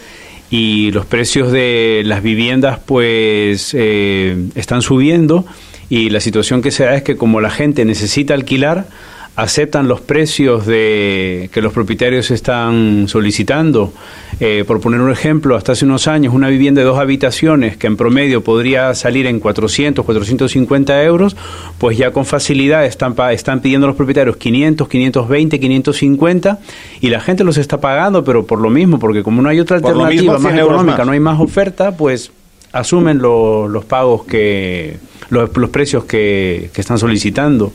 Y 0.52 0.92
los 0.92 1.08
precios 1.08 1.52
de 1.52 2.04
las 2.06 2.22
viviendas 2.22 2.78
pues 2.86 3.74
eh, 3.74 4.38
están 4.54 4.84
subiendo 4.84 5.46
y 5.90 6.10
la 6.10 6.20
situación 6.20 6.62
que 6.62 6.72
se 6.72 6.86
da 6.86 6.96
es 6.96 7.04
que 7.04 7.18
como 7.18 7.42
la 7.42 7.50
gente 7.50 7.86
necesita 7.86 8.34
alquilar, 8.34 8.86
aceptan 9.36 9.88
los 9.88 10.00
precios 10.02 10.66
de 10.68 11.50
que 11.52 11.62
los 11.62 11.74
propietarios 11.74 12.30
están 12.30 13.08
solicitando. 13.08 13.92
Eh, 14.40 14.64
por 14.68 14.80
poner 14.82 15.00
un 15.02 15.12
ejemplo, 15.12 15.56
hasta 15.56 15.72
hace 15.72 15.86
unos 15.86 16.08
años 16.08 16.34
una 16.34 16.50
vivienda 16.50 16.82
de 16.82 16.86
dos 16.88 17.00
habitaciones 17.00 17.78
que 17.78 17.88
en 17.88 17.96
promedio 17.98 18.44
podría 18.44 18.94
salir 18.96 19.26
en 19.28 19.40
400, 19.40 20.04
450 20.06 21.04
euros, 21.04 21.36
pues 21.78 21.98
ya 21.98 22.12
con 22.12 22.26
facilidad 22.26 22.86
están, 22.86 23.16
están 23.32 23.62
pidiendo 23.62 23.88
los 23.88 23.96
propietarios 23.96 24.38
500, 24.38 24.88
520, 24.88 25.60
550 25.60 26.60
y 27.02 27.10
la 27.10 27.20
gente 27.22 27.44
los 27.44 27.58
está 27.58 27.80
pagando, 27.80 28.24
pero 28.24 28.46
por 28.46 28.60
lo 28.60 28.70
mismo, 28.70 29.00
porque 29.00 29.24
como 29.24 29.42
no 29.42 29.50
hay 29.50 29.60
otra 29.60 29.80
Por 29.80 29.92
alternativa 29.92 30.22
mismo, 30.22 30.34
más 30.34 30.42
100 30.42 30.58
euros 30.60 30.74
económica, 30.76 30.98
más. 30.98 31.06
no 31.08 31.12
hay 31.14 31.20
más 31.20 31.40
oferta, 31.40 31.96
pues 31.96 32.32
asumen 32.72 33.20
lo- 33.20 33.68
los 33.68 33.86
pagos 33.86 34.26
que 34.26 34.98
los, 35.30 35.56
los 35.56 35.70
precios 35.70 36.06
que, 36.06 36.70
que 36.74 36.82
están 36.82 36.98
solicitando 36.98 37.72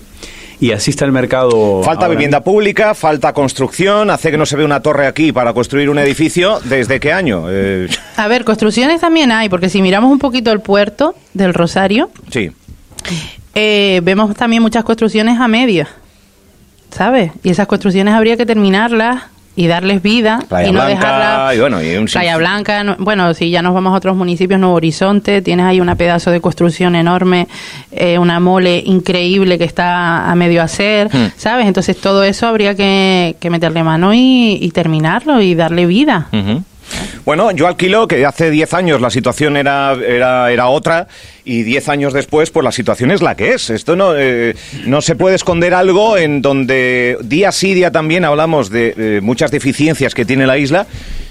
y 0.60 0.72
así 0.72 0.90
está 0.90 1.04
el 1.04 1.12
mercado 1.12 1.82
Falta 1.84 2.06
ahora 2.06 2.16
vivienda 2.16 2.42
pública, 2.42 2.94
falta 2.94 3.32
construcción, 3.32 4.10
hace 4.10 4.30
que 4.30 4.36
no 4.36 4.44
se 4.46 4.56
ve 4.56 4.64
una 4.64 4.80
torre 4.80 5.06
aquí 5.06 5.32
para 5.32 5.52
construir 5.52 5.88
un 5.90 5.98
edificio. 5.98 6.60
¿Desde 6.64 6.98
qué 7.00 7.12
año? 7.12 7.44
Eh, 7.48 7.88
A 8.16 8.28
ver, 8.28 8.44
construcciones 8.44 9.00
también 9.00 9.30
hay, 9.32 9.48
porque 9.48 9.68
si 9.68 9.82
miramos 9.82 10.10
un 10.10 10.18
poquito 10.18 10.50
el 10.52 10.60
puerto 10.60 11.14
del 11.34 11.54
Rosario, 11.54 12.10
sí. 12.30 12.50
eh, 13.54 14.00
vemos 14.02 14.34
también 14.34 14.62
muchas 14.62 14.84
construcciones 14.84 15.38
a 15.40 15.46
medias, 15.48 15.88
¿sabes? 16.90 17.32
Y 17.42 17.50
esas 17.50 17.66
construcciones 17.66 18.14
habría 18.14 18.36
que 18.36 18.46
terminarlas 18.46 19.24
y 19.58 19.66
darles 19.66 20.02
vida 20.02 20.38
Playa 20.48 20.68
y 20.68 20.72
no 20.72 20.78
Blanca, 20.84 20.88
dejarla 20.94 21.54
y 21.54 21.58
bueno, 21.60 21.82
y 21.82 21.96
un 21.96 22.04
Playa. 22.06 22.36
Blanca 22.36 22.84
no- 22.84 22.96
bueno 22.98 23.34
si 23.34 23.50
ya 23.50 23.60
nos 23.60 23.74
vamos 23.74 23.92
a 23.92 23.96
otros 23.96 24.16
municipios 24.16 24.60
Nuevo 24.60 24.76
Horizonte 24.76 25.42
tienes 25.42 25.66
ahí 25.66 25.80
una 25.80 25.96
pedazo 25.96 26.30
de 26.30 26.40
construcción 26.40 26.94
enorme 26.94 27.48
eh, 27.90 28.18
una 28.18 28.38
mole 28.40 28.82
increíble 28.86 29.58
que 29.58 29.64
está 29.64 30.30
a 30.30 30.34
medio 30.34 30.62
hacer 30.62 31.08
Hmm. 31.12 31.32
sabes 31.36 31.66
entonces 31.66 32.00
todo 32.00 32.22
eso 32.22 32.46
habría 32.46 32.74
que, 32.74 33.36
que 33.40 33.50
meterle 33.50 33.82
mano 33.82 34.14
y, 34.14 34.58
y 34.60 34.70
terminarlo 34.70 35.40
y 35.40 35.54
darle 35.54 35.86
vida 35.86 36.26
Ujú. 36.32 36.62
Bueno, 37.24 37.50
yo 37.50 37.66
alquilo 37.66 38.08
que 38.08 38.24
hace 38.24 38.50
10 38.50 38.74
años 38.74 39.00
la 39.00 39.10
situación 39.10 39.56
era, 39.56 39.92
era, 39.92 40.50
era 40.50 40.68
otra 40.68 41.08
y 41.44 41.62
10 41.62 41.88
años 41.88 42.12
después 42.12 42.50
pues 42.50 42.64
la 42.64 42.72
situación 42.72 43.10
es 43.10 43.22
la 43.22 43.36
que 43.36 43.52
es. 43.52 43.70
Esto 43.70 43.96
no, 43.96 44.16
eh, 44.16 44.54
no 44.86 45.02
se 45.02 45.14
puede 45.14 45.36
esconder 45.36 45.74
algo 45.74 46.16
en 46.16 46.42
donde 46.42 47.18
día 47.22 47.52
sí 47.52 47.74
día 47.74 47.90
también 47.90 48.24
hablamos 48.24 48.70
de 48.70 48.94
eh, 48.96 49.20
muchas 49.22 49.50
deficiencias 49.50 50.14
que 50.14 50.24
tiene 50.24 50.46
la 50.46 50.58
isla, 50.58 50.86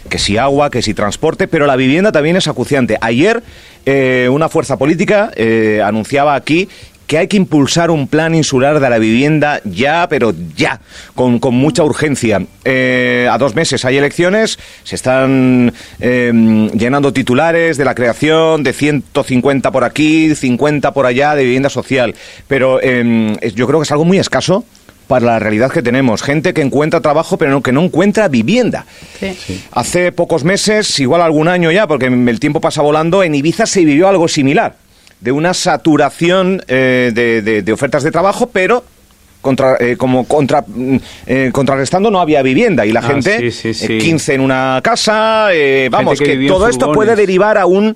que 0.10 0.20
si 0.20 0.38
agua, 0.38 0.70
que 0.70 0.82
si 0.82 0.94
transporte, 0.94 1.48
pero 1.48 1.66
la 1.66 1.76
vivienda 1.76 2.12
también 2.12 2.36
es 2.36 2.48
acuciante. 2.48 2.98
Ayer 3.02 3.44
eh, 3.86 4.28
una 4.32 4.50
fuerza 4.50 4.78
política 4.78 5.32
eh, 5.36 5.82
anunciaba 5.84 6.36
aquí 6.36 6.68
que 7.08 7.18
hay 7.18 7.28
que 7.28 7.38
impulsar 7.38 7.90
un 7.90 8.08
plan 8.08 8.36
insular 8.36 8.80
de 8.82 8.90
la 8.90 8.98
vivienda 9.00 9.62
ya, 9.64 10.08
pero 10.10 10.34
ya, 10.58 10.82
con, 11.16 11.40
con 11.40 11.56
mucha 11.56 11.84
urgencia. 11.84 12.46
Eh, 12.66 13.28
a 13.32 13.38
dos 13.38 13.56
meses 13.56 13.86
hay 13.86 13.96
elecciones, 13.98 14.60
se 14.84 14.96
están 14.96 15.74
eh, 16.02 16.70
llenando 16.74 17.14
titulares 17.14 17.78
de 17.78 17.86
la 17.86 17.96
creación 17.96 18.62
de 18.64 18.74
150 18.74 19.72
por 19.72 19.84
aquí, 19.86 20.36
50 20.36 20.94
por 20.94 21.06
allá 21.06 21.34
de 21.36 21.46
vivienda 21.46 21.70
social, 21.70 22.14
pero 22.48 22.80
eh, 22.84 23.38
es- 23.42 23.56
yo 23.56 23.68
creo 23.68 23.80
que 23.80 23.84
es 23.86 23.92
algo 23.92 24.04
muy 24.06 24.20
escaso 24.20 24.66
para 25.08 25.26
la 25.26 25.40
realidad 25.40 25.72
que 25.72 25.82
tenemos. 25.82 26.22
Gente 26.22 26.54
que 26.54 26.62
encuentra 26.62 27.00
trabajo 27.00 27.38
pero 27.38 27.52
no, 27.52 27.64
que 27.64 27.72
no 27.72 27.82
encuentra 27.84 28.28
vivienda. 28.28 28.86
Sí. 29.18 29.64
Hace 29.72 30.12
pocos 30.12 30.44
meses, 30.44 31.00
igual 31.00 31.22
algún 31.22 31.48
año 31.48 31.72
ya, 31.72 31.88
porque 31.88 32.08
el 32.08 32.40
tiempo 32.42 32.60
pasa 32.60 32.82
volando, 32.82 33.24
en 33.24 33.34
Ibiza 33.34 33.66
se 33.66 33.86
vivió 33.86 34.10
algo 34.10 34.28
similar, 34.28 34.76
de 35.20 35.32
una 35.32 35.54
saturación 35.54 36.62
eh, 36.68 37.12
de, 37.14 37.42
de- 37.42 37.62
de 37.62 37.74
ofertas 37.74 38.04
de 38.04 38.12
trabajo, 38.12 38.48
pero 38.52 38.84
contra, 39.42 39.78
eh, 39.80 39.96
como 39.98 40.28
contra, 40.28 40.64
mm, 40.68 40.96
eh, 41.26 41.50
contrarrestando 41.54 42.12
no 42.12 42.20
había 42.20 42.42
vivienda 42.42 42.86
y 42.86 42.92
la 42.92 43.00
Ah, 43.00 43.04
gente, 43.04 43.52
sí, 43.52 43.52
sí, 43.52 43.70
eh, 43.70 43.74
sí. 43.74 43.98
15 44.00 44.34
en 44.36 44.42
una 44.42 44.80
casa, 44.84 45.50
eh, 45.54 45.90
vamos, 45.92 46.20
que 46.20 46.48
todo 46.48 46.68
esto 46.68 46.92
puede 46.92 47.16
derivar 47.16 47.58
a 47.58 47.66
un 47.66 47.96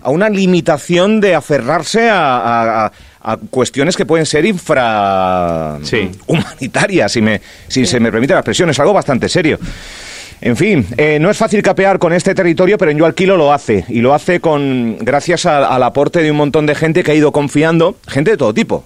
a 0.00 0.10
una 0.10 0.28
limitación 0.28 1.20
de 1.20 1.34
aferrarse 1.34 2.08
a, 2.08 2.86
a- 2.86 3.36
cuestiones 3.50 3.96
que 3.96 4.06
pueden 4.06 4.24
ser 4.24 4.46
infra 4.46 5.78
humanitarias, 6.28 7.10
si, 7.12 7.20
me, 7.20 7.40
si 7.66 7.84
se 7.84 7.98
me 8.00 8.10
permite 8.10 8.32
la 8.32 8.38
expresión, 8.38 8.70
es 8.70 8.78
algo 8.78 8.92
bastante 8.94 9.28
serio. 9.28 9.58
En 10.40 10.56
fin, 10.56 10.86
eh, 10.96 11.18
no 11.20 11.30
es 11.30 11.36
fácil 11.36 11.62
capear 11.62 11.98
con 11.98 12.12
este 12.12 12.34
territorio, 12.34 12.78
pero 12.78 12.90
en 12.90 12.98
Yo 12.98 13.06
Alquilo 13.06 13.36
lo 13.36 13.52
hace. 13.52 13.84
Y 13.88 14.00
lo 14.00 14.14
hace 14.14 14.40
con 14.40 14.96
gracias 15.00 15.46
a- 15.46 15.66
al 15.74 15.82
aporte 15.82 16.22
de 16.22 16.30
un 16.30 16.36
montón 16.36 16.64
de 16.66 16.74
gente 16.74 17.02
que 17.02 17.10
ha 17.10 17.14
ido 17.14 17.32
confiando, 17.32 17.96
gente 18.06 18.30
de 18.32 18.36
todo 18.36 18.54
tipo. 18.54 18.84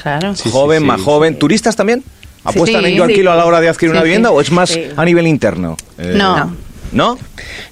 claro 0.00 0.34
Sí, 0.36 0.48
joven, 0.50 0.80
sí. 0.80 0.86
más 0.86 1.00
joven, 1.00 1.38
turistas 1.38 1.74
también. 1.76 2.04
¿Apuestan 2.44 2.82
Sí, 2.84 2.90
en 2.90 2.96
Yo 2.96 3.04
sí. 3.04 3.10
Alquilo 3.12 3.32
a 3.32 3.36
la 3.36 3.44
hora 3.46 3.60
de 3.60 3.68
adquirir 3.68 3.90
Sí, 3.90 3.96
una 3.96 4.00
sí. 4.02 4.04
vivienda 4.04 4.30
o 4.30 4.40
es 4.40 4.50
más 4.52 4.70
Sí. 4.70 4.84
a 4.96 5.04
nivel 5.04 5.26
interno? 5.26 5.76
Eh, 5.98 6.14
No. 6.16 6.54
¿No? 6.92 7.18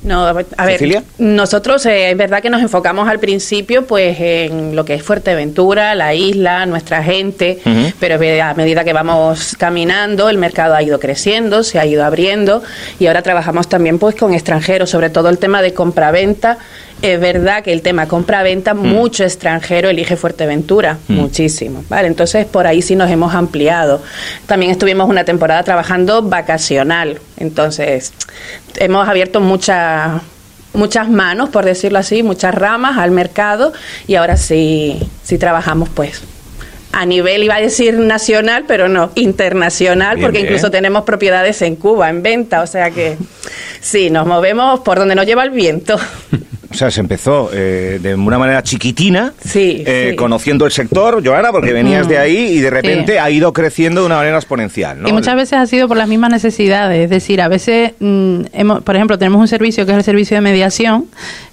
No, 0.02 0.26
a 0.26 0.32
ver, 0.32 0.46
¿Cecilia? 0.72 1.02
nosotros 1.18 1.84
eh, 1.86 2.10
es 2.10 2.16
verdad 2.16 2.42
que 2.42 2.50
nos 2.50 2.60
enfocamos 2.62 3.08
al 3.08 3.18
principio 3.18 3.86
pues 3.86 4.16
en 4.20 4.76
lo 4.76 4.84
que 4.84 4.94
es 4.94 5.02
Fuerteventura, 5.02 5.94
la 5.94 6.14
isla, 6.14 6.66
nuestra 6.66 7.02
gente, 7.02 7.60
pero 7.98 8.16
a 8.16 8.54
medida 8.54 8.84
que 8.84 8.92
vamos 8.92 9.56
caminando 9.58 10.28
el 10.28 10.38
mercado 10.38 10.74
ha 10.74 10.82
ido 10.82 11.00
creciendo, 11.00 11.62
se 11.62 11.78
ha 11.78 11.86
ido 11.86 12.04
abriendo 12.04 12.62
y 12.98 13.06
ahora 13.06 13.22
trabajamos 13.22 13.68
también 13.68 13.98
pues 13.98 14.14
con 14.14 14.34
extranjeros, 14.34 14.90
sobre 14.90 15.10
todo 15.10 15.28
el 15.28 15.38
tema 15.38 15.62
de 15.62 15.72
compra-venta. 15.72 16.58
Es 17.02 17.20
verdad 17.20 17.62
que 17.62 17.72
el 17.72 17.82
tema 17.82 18.08
compra-venta, 18.08 18.72
mucho 18.72 19.24
extranjero 19.24 19.90
elige 19.90 20.16
Fuerteventura, 20.16 20.98
muchísimo, 21.08 21.84
¿vale? 21.88 22.08
Entonces 22.08 22.46
por 22.46 22.66
ahí 22.66 22.80
sí 22.80 22.96
nos 22.96 23.10
hemos 23.10 23.34
ampliado. 23.34 24.02
También 24.46 24.72
estuvimos 24.72 25.08
una 25.08 25.24
temporada 25.24 25.62
trabajando 25.62 26.22
vacacional, 26.22 27.20
entonces 27.36 28.12
hemos 28.76 29.08
abierto 29.08 29.40
muchas 29.40 30.22
muchas 30.72 31.08
manos, 31.08 31.48
por 31.48 31.64
decirlo 31.64 31.98
así, 31.98 32.22
muchas 32.22 32.54
ramas 32.54 32.98
al 32.98 33.10
mercado 33.10 33.72
y 34.06 34.16
ahora 34.16 34.36
sí, 34.36 34.98
sí 35.22 35.38
trabajamos 35.38 35.88
pues 35.88 36.22
a 36.92 37.04
nivel, 37.04 37.42
iba 37.42 37.56
a 37.56 37.60
decir 37.60 37.98
nacional, 37.98 38.64
pero 38.66 38.88
no, 38.88 39.10
internacional, 39.16 40.16
Bien, 40.16 40.26
porque 40.26 40.38
bien. 40.38 40.46
incluso 40.46 40.70
tenemos 40.70 41.04
propiedades 41.04 41.60
en 41.60 41.76
Cuba 41.76 42.08
en 42.08 42.22
venta, 42.22 42.62
o 42.62 42.66
sea 42.66 42.90
que 42.90 43.18
sí, 43.80 44.08
nos 44.08 44.26
movemos 44.26 44.80
por 44.80 44.98
donde 44.98 45.14
nos 45.14 45.26
lleva 45.26 45.44
el 45.44 45.50
viento. 45.50 45.98
O 46.70 46.74
sea, 46.74 46.90
se 46.90 47.00
empezó 47.00 47.50
eh, 47.52 47.98
de 48.02 48.14
una 48.14 48.38
manera 48.38 48.62
chiquitina, 48.62 49.32
Sí, 49.44 49.82
eh, 49.86 50.08
sí. 50.10 50.16
conociendo 50.16 50.64
el 50.66 50.72
sector, 50.72 51.24
Joana, 51.26 51.52
porque 51.52 51.72
venías 51.72 52.06
Mm. 52.06 52.10
de 52.10 52.18
ahí 52.18 52.36
y 52.36 52.60
de 52.60 52.70
repente 52.70 53.12
Sí. 53.12 53.18
ha 53.18 53.30
ido 53.30 53.52
creciendo 53.52 54.00
de 54.00 54.06
una 54.06 54.16
manera 54.16 54.36
exponencial. 54.36 55.00
¿no? 55.02 55.08
Y 55.08 55.12
muchas 55.12 55.36
veces 55.36 55.54
ha 55.54 55.66
sido 55.66 55.88
por 55.88 55.96
las 55.96 56.08
mismas 56.08 56.30
necesidades. 56.30 57.04
Es 57.04 57.10
decir, 57.10 57.40
a 57.40 57.48
veces, 57.48 57.92
mm, 58.00 58.40
hemos, 58.52 58.82
por 58.82 58.96
ejemplo, 58.96 59.18
tenemos 59.18 59.40
un 59.40 59.48
servicio 59.48 59.86
que 59.86 59.92
es 59.92 59.98
el 59.98 60.04
servicio 60.04 60.36
de 60.36 60.40
mediación, 60.40 61.06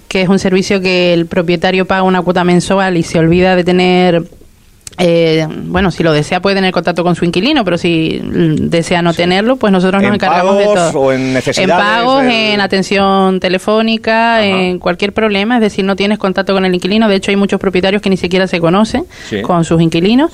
que 0.08 0.22
es 0.22 0.28
un 0.28 0.38
servicio 0.38 0.80
que 0.80 1.12
el 1.12 1.26
propietario 1.26 1.86
paga 1.86 2.02
una 2.02 2.22
cuota 2.22 2.44
mensual 2.44 2.96
y 2.96 3.02
se 3.02 3.18
olvida 3.18 3.56
de 3.56 3.64
tener. 3.64 4.22
Eh, 4.98 5.46
bueno, 5.48 5.90
si 5.90 6.02
lo 6.02 6.12
desea 6.12 6.40
puede 6.40 6.56
tener 6.56 6.72
contacto 6.72 7.02
con 7.02 7.14
su 7.16 7.24
inquilino, 7.24 7.64
pero 7.64 7.76
si 7.78 8.20
desea 8.22 9.02
no 9.02 9.12
tenerlo, 9.12 9.56
pues 9.56 9.72
nosotros 9.72 10.00
nos 10.02 10.08
¿En 10.08 10.14
encargamos 10.14 10.56
de 10.58 10.64
pagos 10.64 10.92
todo. 10.92 11.00
o 11.00 11.12
en 11.12 11.34
necesidades 11.34 11.84
pagos, 11.84 12.22
del- 12.22 12.30
en 12.32 12.60
atención 12.60 13.40
telefónica, 13.40 14.36
Ajá. 14.38 14.44
en 14.46 14.78
cualquier 14.78 15.12
problema, 15.12 15.56
es 15.56 15.60
decir, 15.62 15.84
no 15.84 15.96
tienes 15.96 16.18
contacto 16.18 16.52
con 16.54 16.64
el 16.64 16.74
inquilino. 16.74 17.08
De 17.08 17.16
hecho, 17.16 17.30
hay 17.30 17.36
muchos 17.36 17.60
propietarios 17.60 18.00
que 18.02 18.10
ni 18.10 18.16
siquiera 18.16 18.46
se 18.46 18.60
conocen 18.60 19.04
Sí. 19.28 19.42
con 19.42 19.64
sus 19.64 19.80
inquilinos. 19.82 20.30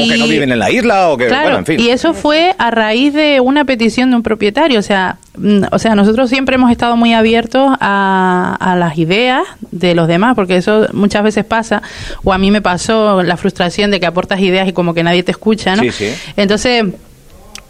O 0.00 0.08
que 0.08 0.16
no 0.16 0.26
viven 0.26 0.50
en 0.52 0.58
la 0.58 0.70
isla 0.70 1.10
o 1.10 1.16
que, 1.18 1.26
Claro, 1.26 1.42
bueno, 1.42 1.58
en 1.58 1.66
fin. 1.66 1.80
y 1.80 1.90
eso 1.90 2.14
fue 2.14 2.54
a 2.58 2.70
raíz 2.70 3.12
de 3.12 3.40
una 3.40 3.64
petición 3.64 4.10
de 4.10 4.16
un 4.16 4.22
propietario. 4.22 4.78
O 4.78 4.82
sea, 4.82 5.18
mm, 5.36 5.64
o 5.70 5.78
sea, 5.78 5.94
nosotros 5.94 6.30
siempre 6.30 6.54
hemos 6.54 6.70
estado 6.70 6.96
muy 6.96 7.12
abiertos 7.12 7.70
a, 7.80 8.56
a 8.58 8.76
las 8.76 8.96
ideas 8.96 9.42
de 9.70 9.94
los 9.94 10.08
demás, 10.08 10.34
porque 10.34 10.56
eso 10.56 10.86
muchas 10.92 11.22
veces 11.22 11.44
pasa, 11.44 11.82
o 12.24 12.32
a 12.32 12.38
mí 12.38 12.50
me 12.50 12.62
pasó 12.62 13.22
la 13.22 13.36
frustración 13.36 13.90
de 13.90 14.00
que 14.00 14.06
aportas 14.06 14.40
ideas 14.40 14.66
y 14.68 14.72
como 14.72 14.94
que 14.94 15.02
nadie 15.02 15.22
te 15.22 15.32
escucha, 15.32 15.76
¿no? 15.76 15.82
Sí, 15.82 15.90
sí. 15.92 16.08
Entonces, 16.36 16.84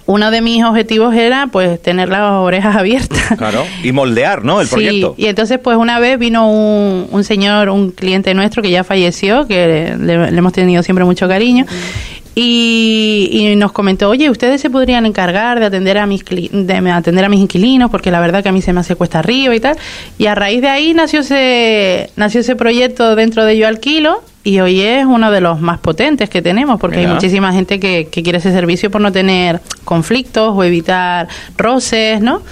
uno 0.04 0.32
de 0.32 0.40
mis 0.40 0.64
objetivos 0.64 1.14
era 1.14 1.46
pues 1.46 1.80
tener 1.80 2.08
las 2.08 2.32
orejas 2.32 2.74
abiertas. 2.76 3.38
Claro, 3.38 3.64
y 3.84 3.92
moldear, 3.92 4.44
¿no? 4.44 4.60
El 4.60 4.66
Sí, 4.66 4.72
proyecto. 4.74 5.14
y 5.16 5.26
entonces 5.26 5.60
pues 5.62 5.76
una 5.76 6.00
vez 6.00 6.18
vino 6.18 6.50
un, 6.50 7.06
un 7.10 7.22
señor, 7.24 7.68
un 7.68 7.92
cliente 7.92 8.34
nuestro 8.34 8.62
que 8.62 8.70
ya 8.70 8.82
falleció, 8.82 9.46
que 9.46 9.94
le, 9.98 10.30
le 10.30 10.38
hemos 10.38 10.52
tenido 10.52 10.82
siempre 10.82 11.04
mucho 11.04 11.28
cariño, 11.28 11.66
y, 12.34 13.28
y 13.30 13.56
nos 13.56 13.72
comentó, 13.72 14.08
oye, 14.08 14.30
ustedes 14.30 14.60
se 14.60 14.70
podrían 14.70 15.04
encargar 15.06 15.60
de 15.60 15.66
atender 15.66 15.98
a 15.98 16.06
mis 16.06 16.24
de 16.24 16.90
atender 16.90 17.24
a 17.24 17.28
mis 17.28 17.40
inquilinos, 17.40 17.90
porque 17.90 18.10
la 18.10 18.20
verdad 18.20 18.42
que 18.42 18.48
a 18.48 18.52
mí 18.52 18.62
se 18.62 18.72
me 18.72 18.80
hace 18.80 18.96
cuesta 18.96 19.18
arriba 19.18 19.54
y 19.54 19.60
tal. 19.60 19.76
Y 20.18 20.26
a 20.26 20.34
raíz 20.34 20.62
de 20.62 20.68
ahí 20.68 20.94
nació 20.94 21.20
ese, 21.20 22.10
nació 22.16 22.40
ese 22.40 22.56
proyecto 22.56 23.14
dentro 23.16 23.44
de 23.44 23.56
Yo 23.58 23.68
Alquilo, 23.68 24.22
y 24.44 24.60
hoy 24.60 24.80
es 24.80 25.06
uno 25.06 25.30
de 25.30 25.40
los 25.40 25.60
más 25.60 25.78
potentes 25.78 26.28
que 26.28 26.42
tenemos, 26.42 26.80
porque 26.80 26.98
Mira. 26.98 27.10
hay 27.10 27.14
muchísima 27.14 27.52
gente 27.52 27.78
que, 27.78 28.08
que 28.10 28.22
quiere 28.22 28.38
ese 28.38 28.52
servicio 28.52 28.90
por 28.90 29.00
no 29.00 29.12
tener 29.12 29.60
conflictos 29.84 30.52
o 30.54 30.64
evitar 30.64 31.28
roces, 31.56 32.20
¿no? 32.20 32.42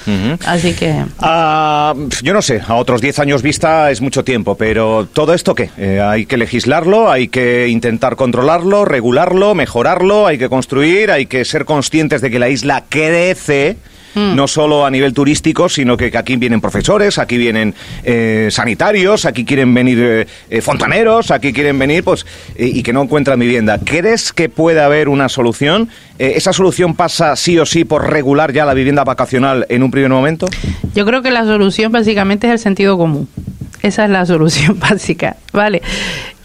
Así 0.47 0.75
que... 0.75 1.05
Ah, 1.19 1.95
yo 2.23 2.33
no 2.33 2.43
sé, 2.43 2.61
a 2.67 2.75
otros 2.75 3.01
10 3.01 3.19
años 3.19 3.43
vista 3.43 3.91
es 3.91 4.01
mucho 4.01 4.25
tiempo, 4.25 4.57
pero 4.57 5.09
¿todo 5.13 5.35
esto 5.35 5.55
qué? 5.55 5.71
Eh, 5.79 6.01
hay 6.01 6.27
que 6.27 6.37
legislarlo, 6.37 7.11
hay 7.11 7.29
que 7.29 7.69
intentar 7.69 8.17
controlarlo, 8.17 8.85
regularlo, 8.85 9.55
mejorarlo, 9.55 10.27
hay 10.27 10.39
que 10.39 10.49
construir, 10.49 11.11
hay 11.11 11.27
que 11.27 11.45
ser 11.45 11.65
conscientes 11.65 12.21
de 12.21 12.31
que 12.31 12.39
la 12.39 12.49
isla 12.49 12.85
crece. 12.89 13.77
No 14.15 14.49
solo 14.49 14.85
a 14.85 14.91
nivel 14.91 15.15
turístico, 15.15 15.69
sino 15.69 15.97
que, 15.97 16.11
que 16.11 16.19
aquí 16.19 16.37
vienen 16.37 16.61
profesores, 16.61 17.19
aquí 17.19 17.37
vienen 17.37 17.75
eh, 18.03 18.49
sanitarios, 18.51 19.25
aquí 19.25 19.45
quieren 19.45 19.73
venir 19.73 19.99
eh, 20.01 20.27
eh, 20.49 20.61
fontaneros, 20.61 21.31
aquí 21.31 21.53
quieren 21.53 21.79
venir, 21.79 22.05
pues, 22.05 22.27
eh, 22.57 22.71
y 22.73 22.83
que 22.83 22.93
no 22.93 23.03
encuentran 23.03 23.39
vivienda. 23.39 23.79
¿Crees 23.85 24.33
que 24.33 24.49
puede 24.49 24.81
haber 24.81 25.09
una 25.09 25.29
solución? 25.29 25.89
¿Esa 26.19 26.53
solución 26.53 26.95
pasa 26.95 27.35
sí 27.37 27.59
o 27.59 27.65
sí 27.65 27.85
por 27.85 28.11
regular 28.11 28.53
ya 28.53 28.65
la 28.67 28.75
vivienda 28.75 29.05
vacacional 29.05 29.67
en 29.69 29.83
un 29.83 29.91
primer 29.91 30.11
momento? 30.11 30.47
Yo 30.95 31.07
creo 31.07 31.23
que 31.23 31.31
la 31.31 31.45
solución 31.45 31.93
básicamente 31.93 32.47
es 32.47 32.53
el 32.53 32.59
sentido 32.59 32.99
común. 32.99 33.29
Esa 33.83 34.05
es 34.05 34.11
la 34.11 34.27
solución 34.27 34.79
básica, 34.79 35.37
¿vale? 35.53 35.83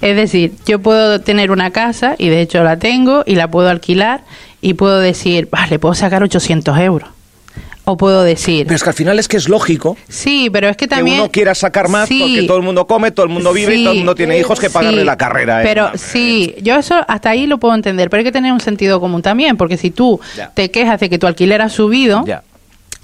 Es 0.02 0.16
decir, 0.16 0.54
yo 0.66 0.80
puedo 0.80 1.22
tener 1.22 1.52
una 1.52 1.72
casa, 1.72 2.16
y 2.18 2.30
de 2.30 2.42
hecho 2.42 2.64
la 2.64 2.78
tengo, 2.78 3.24
y 3.26 3.36
la 3.36 3.50
puedo 3.50 3.70
alquilar, 3.70 4.24
y 4.62 4.76
puedo 4.76 5.00
decir, 5.00 5.50
vale, 5.52 5.80
puedo 5.80 5.96
sacar 5.96 6.24
800 6.24 6.78
euros. 6.80 7.15
O 7.88 7.98
puedo 7.98 8.24
decir, 8.24 8.66
Pero 8.66 8.76
es 8.76 8.84
que 8.84 8.90
al 8.90 8.96
final 8.96 9.20
es 9.20 9.28
que 9.28 9.38
es 9.38 9.48
lógico 9.48 9.96
sí, 10.10 10.50
pero 10.52 10.68
es 10.70 10.76
que 10.76 10.88
también... 10.88 11.18
que 11.18 11.22
uno 11.24 11.32
quiera 11.32 11.54
sacar 11.54 11.88
más 11.88 12.08
Sí. 12.10 12.20
porque 12.20 12.48
todo 12.48 12.58
el 12.58 12.64
mundo 12.64 12.88
come, 12.88 13.12
todo 13.12 13.26
el 13.28 13.32
mundo 13.32 13.54
vive 13.54 13.76
y 13.76 13.78
Sí. 13.78 13.84
todo 13.84 13.92
el 13.94 14.00
mundo 14.00 14.16
tiene 14.16 14.40
hijos 14.40 14.60
que 14.60 14.70
pagarle 14.72 15.02
Sí, 15.02 15.06
la 15.06 15.18
carrera. 15.18 15.62
¿eh? 15.62 15.66
Pero 15.66 15.92
sí, 15.96 16.56
yo 16.64 16.76
eso 16.78 16.96
hasta 17.08 17.30
ahí 17.30 17.46
lo 17.46 17.60
puedo 17.60 17.76
entender, 17.76 18.10
pero 18.10 18.20
hay 18.20 18.26
que 18.26 18.32
tener 18.32 18.52
un 18.52 18.60
sentido 18.60 19.00
común 19.00 19.22
también, 19.22 19.56
porque 19.56 19.78
si 19.78 19.92
tú 19.92 20.20
Ya. 20.36 20.50
te 20.54 20.72
quejas 20.72 21.00
de 21.00 21.10
que 21.10 21.20
tu 21.20 21.28
alquiler 21.28 21.62
ha 21.62 21.70
subido, 21.70 22.24
Ya. 22.26 22.42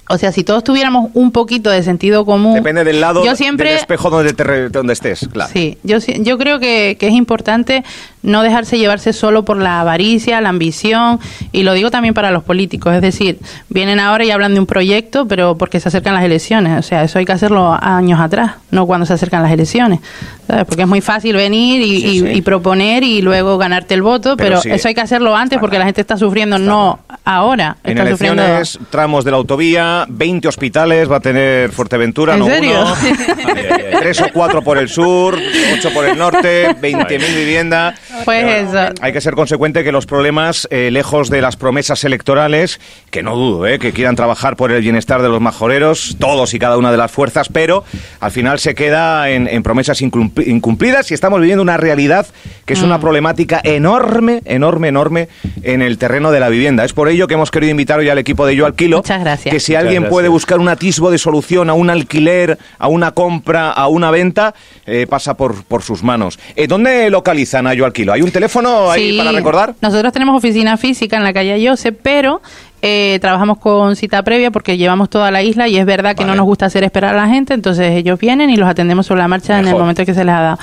O 0.08 0.18
sea, 0.18 0.32
si 0.32 0.42
todos 0.42 0.64
tuviéramos 0.64 1.10
un 1.14 1.30
poquito 1.30 1.70
de 1.70 1.82
sentido 1.84 2.26
común. 2.26 2.54
Depende 2.54 2.82
del 2.84 3.00
lado 3.00 3.24
yo 3.24 3.36
siempre, 3.36 3.68
del 3.70 3.78
espejo 3.78 4.10
donde, 4.10 4.34
te 4.34 4.68
donde 4.68 4.92
estés, 4.92 5.26
claro. 5.32 5.50
Sí, 5.50 5.78
yo, 5.84 5.98
yo 6.00 6.36
creo 6.38 6.58
que, 6.58 6.96
que 6.98 7.06
es 7.06 7.14
importante 7.14 7.84
no 8.22 8.42
dejarse 8.42 8.78
llevarse 8.78 9.12
solo 9.12 9.44
por 9.44 9.56
la 9.56 9.80
avaricia, 9.80 10.40
la 10.40 10.48
ambición, 10.50 11.18
y 11.52 11.62
lo 11.64 11.72
digo 11.74 11.90
también 11.90 12.14
para 12.14 12.30
los 12.30 12.42
políticos, 12.44 12.94
es 12.94 13.00
decir, 13.02 13.38
vienen 13.68 13.98
ahora 14.00 14.24
y 14.24 14.30
hablan 14.30 14.54
de 14.54 14.60
un 14.60 14.66
proyecto, 14.66 15.26
pero 15.26 15.56
porque 15.58 15.80
se 15.80 15.88
acercan 15.88 16.14
las 16.14 16.24
elecciones, 16.24 16.78
o 16.78 16.82
sea, 16.82 17.02
eso 17.02 17.18
hay 17.18 17.24
que 17.24 17.32
hacerlo 17.32 17.76
años 17.80 18.20
atrás, 18.20 18.52
no 18.70 18.86
cuando 18.86 19.06
se 19.06 19.12
acercan 19.14 19.42
las 19.42 19.50
elecciones, 19.52 20.00
¿sabes? 20.46 20.64
Porque 20.66 20.82
es 20.82 20.88
muy 20.88 21.00
fácil 21.00 21.34
venir 21.36 21.80
y, 21.82 22.00
Sí, 22.00 22.06
y- 22.08 22.20
sí. 22.20 22.26
y 22.34 22.42
proponer 22.42 23.02
y 23.04 23.22
luego 23.22 23.58
ganarte 23.58 23.94
el 23.94 24.02
voto, 24.02 24.36
Pero 24.36 24.60
eso 24.64 24.88
hay 24.88 24.94
que 24.94 25.00
hacerlo 25.00 25.34
antes 25.36 25.58
porque 25.58 25.78
la 25.78 25.84
gente 25.84 26.00
está 26.00 26.16
sufriendo, 26.16 26.58
no 26.58 27.00
ahora, 27.24 27.76
En 27.84 27.98
está 27.98 28.10
sufriendo... 28.10 28.42
elecciones, 28.42 28.78
tramos 28.90 29.24
de 29.24 29.30
la 29.32 29.36
autovía, 29.38 30.06
20 30.08 30.46
hospitales 30.48 31.10
va 31.10 31.16
a 31.16 31.20
tener 31.20 31.70
Fuerteventura, 31.72 32.34
¿En 32.34 32.40
no 32.40 32.46
serio? 32.46 32.80
uno. 32.82 32.94
Tres 34.00 34.20
o 34.20 34.26
cuatro 34.32 34.62
por 34.62 34.78
el 34.78 34.88
sur, 34.88 35.38
ocho 35.74 35.90
por 35.92 36.04
el 36.04 36.16
norte, 36.18 36.68
20.000 36.80 37.18
viviendas. 37.36 37.94
Pues 38.24 38.44
eso. 38.68 38.92
Hay 39.00 39.12
que 39.12 39.20
ser 39.20 39.34
consecuente 39.34 39.84
que 39.84 39.92
los 39.92 40.06
problemas, 40.06 40.68
eh, 40.70 40.90
lejos 40.90 41.30
de 41.30 41.40
las 41.40 41.56
promesas 41.56 42.04
electorales, 42.04 42.80
que 43.10 43.22
no 43.22 43.34
dudo, 43.36 43.66
eh, 43.66 43.78
que 43.78 43.92
quieran 43.92 44.16
trabajar 44.16 44.56
por 44.56 44.70
el 44.72 44.82
bienestar 44.82 45.22
de 45.22 45.28
los 45.28 45.40
majoreros, 45.40 46.16
todos 46.18 46.54
y 46.54 46.58
cada 46.58 46.76
una 46.76 46.90
de 46.90 46.96
las 46.98 47.10
fuerzas, 47.10 47.48
pero 47.48 47.84
al 48.20 48.30
final 48.30 48.58
se 48.58 48.74
queda 48.74 49.30
en, 49.30 49.48
en 49.48 49.62
promesas 49.62 50.02
incump- 50.02 50.46
incumplidas 50.46 51.10
y 51.10 51.14
estamos 51.14 51.40
viviendo 51.40 51.62
una 51.62 51.76
realidad 51.76 52.26
que 52.66 52.74
es 52.74 52.82
una 52.82 53.00
problemática 53.00 53.60
enorme, 53.64 54.40
enorme, 54.44 54.88
enorme 54.88 55.28
en 55.62 55.82
el 55.82 55.98
terreno 55.98 56.30
de 56.32 56.40
la 56.40 56.48
vivienda. 56.48 56.84
Es 56.84 56.92
por 56.92 57.08
ello 57.08 57.26
que 57.26 57.34
hemos 57.34 57.50
querido 57.50 57.70
invitar 57.70 57.98
hoy 57.98 58.08
al 58.08 58.18
equipo 58.18 58.46
de 58.46 58.56
Yo 58.56 58.66
Alquilo. 58.66 58.98
Muchas 58.98 59.20
gracias. 59.20 59.52
Que 59.52 59.60
si 59.60 59.72
Muchas 59.72 59.80
alguien 59.84 60.02
gracias. 60.02 60.10
puede 60.12 60.28
buscar 60.28 60.58
un 60.58 60.68
atisbo 60.68 61.10
de 61.10 61.18
solución 61.18 61.70
a 61.70 61.74
un 61.74 61.90
alquiler, 61.90 62.58
a 62.78 62.88
una 62.88 63.12
compra, 63.12 63.70
a 63.70 63.88
una 63.88 64.10
venta, 64.10 64.54
eh, 64.86 65.06
pasa 65.08 65.34
por, 65.36 65.64
por 65.64 65.82
sus 65.82 66.02
manos. 66.02 66.38
Eh, 66.56 66.66
¿Dónde 66.66 67.10
localizan 67.10 67.66
a 67.66 67.74
Yo 67.74 67.84
Alquilo? 67.84 68.01
¿Hay 68.10 68.22
un 68.22 68.30
teléfono 68.30 68.90
ahí 68.90 69.12
Sí, 69.12 69.18
para 69.18 69.30
recordar? 69.32 69.74
Nosotros 69.80 70.12
tenemos 70.12 70.36
oficina 70.36 70.76
física 70.76 71.16
en 71.16 71.24
la 71.24 71.32
calle 71.32 71.68
Josep, 71.68 71.98
pero 72.02 72.40
eh, 72.80 73.18
trabajamos 73.20 73.58
con 73.58 73.94
cita 73.94 74.22
previa 74.24 74.50
porque 74.50 74.76
llevamos 74.76 75.08
toda 75.08 75.30
la 75.30 75.42
isla 75.42 75.68
y 75.68 75.76
es 75.76 75.86
verdad 75.86 76.16
que 76.16 76.24
Vale. 76.24 76.32
no 76.32 76.36
nos 76.38 76.46
gusta 76.46 76.66
hacer 76.66 76.82
esperar 76.82 77.14
a 77.14 77.16
la 77.16 77.28
gente, 77.28 77.54
entonces 77.54 77.92
ellos 77.92 78.18
vienen 78.18 78.50
y 78.50 78.56
los 78.56 78.68
atendemos 78.68 79.06
sobre 79.06 79.20
la 79.20 79.28
marcha 79.28 79.60
en 79.60 79.68
el 79.68 79.74
momento 79.76 80.04
que 80.04 80.14
se 80.14 80.24
les 80.24 80.34
ha 80.34 80.40
dado. 80.40 80.58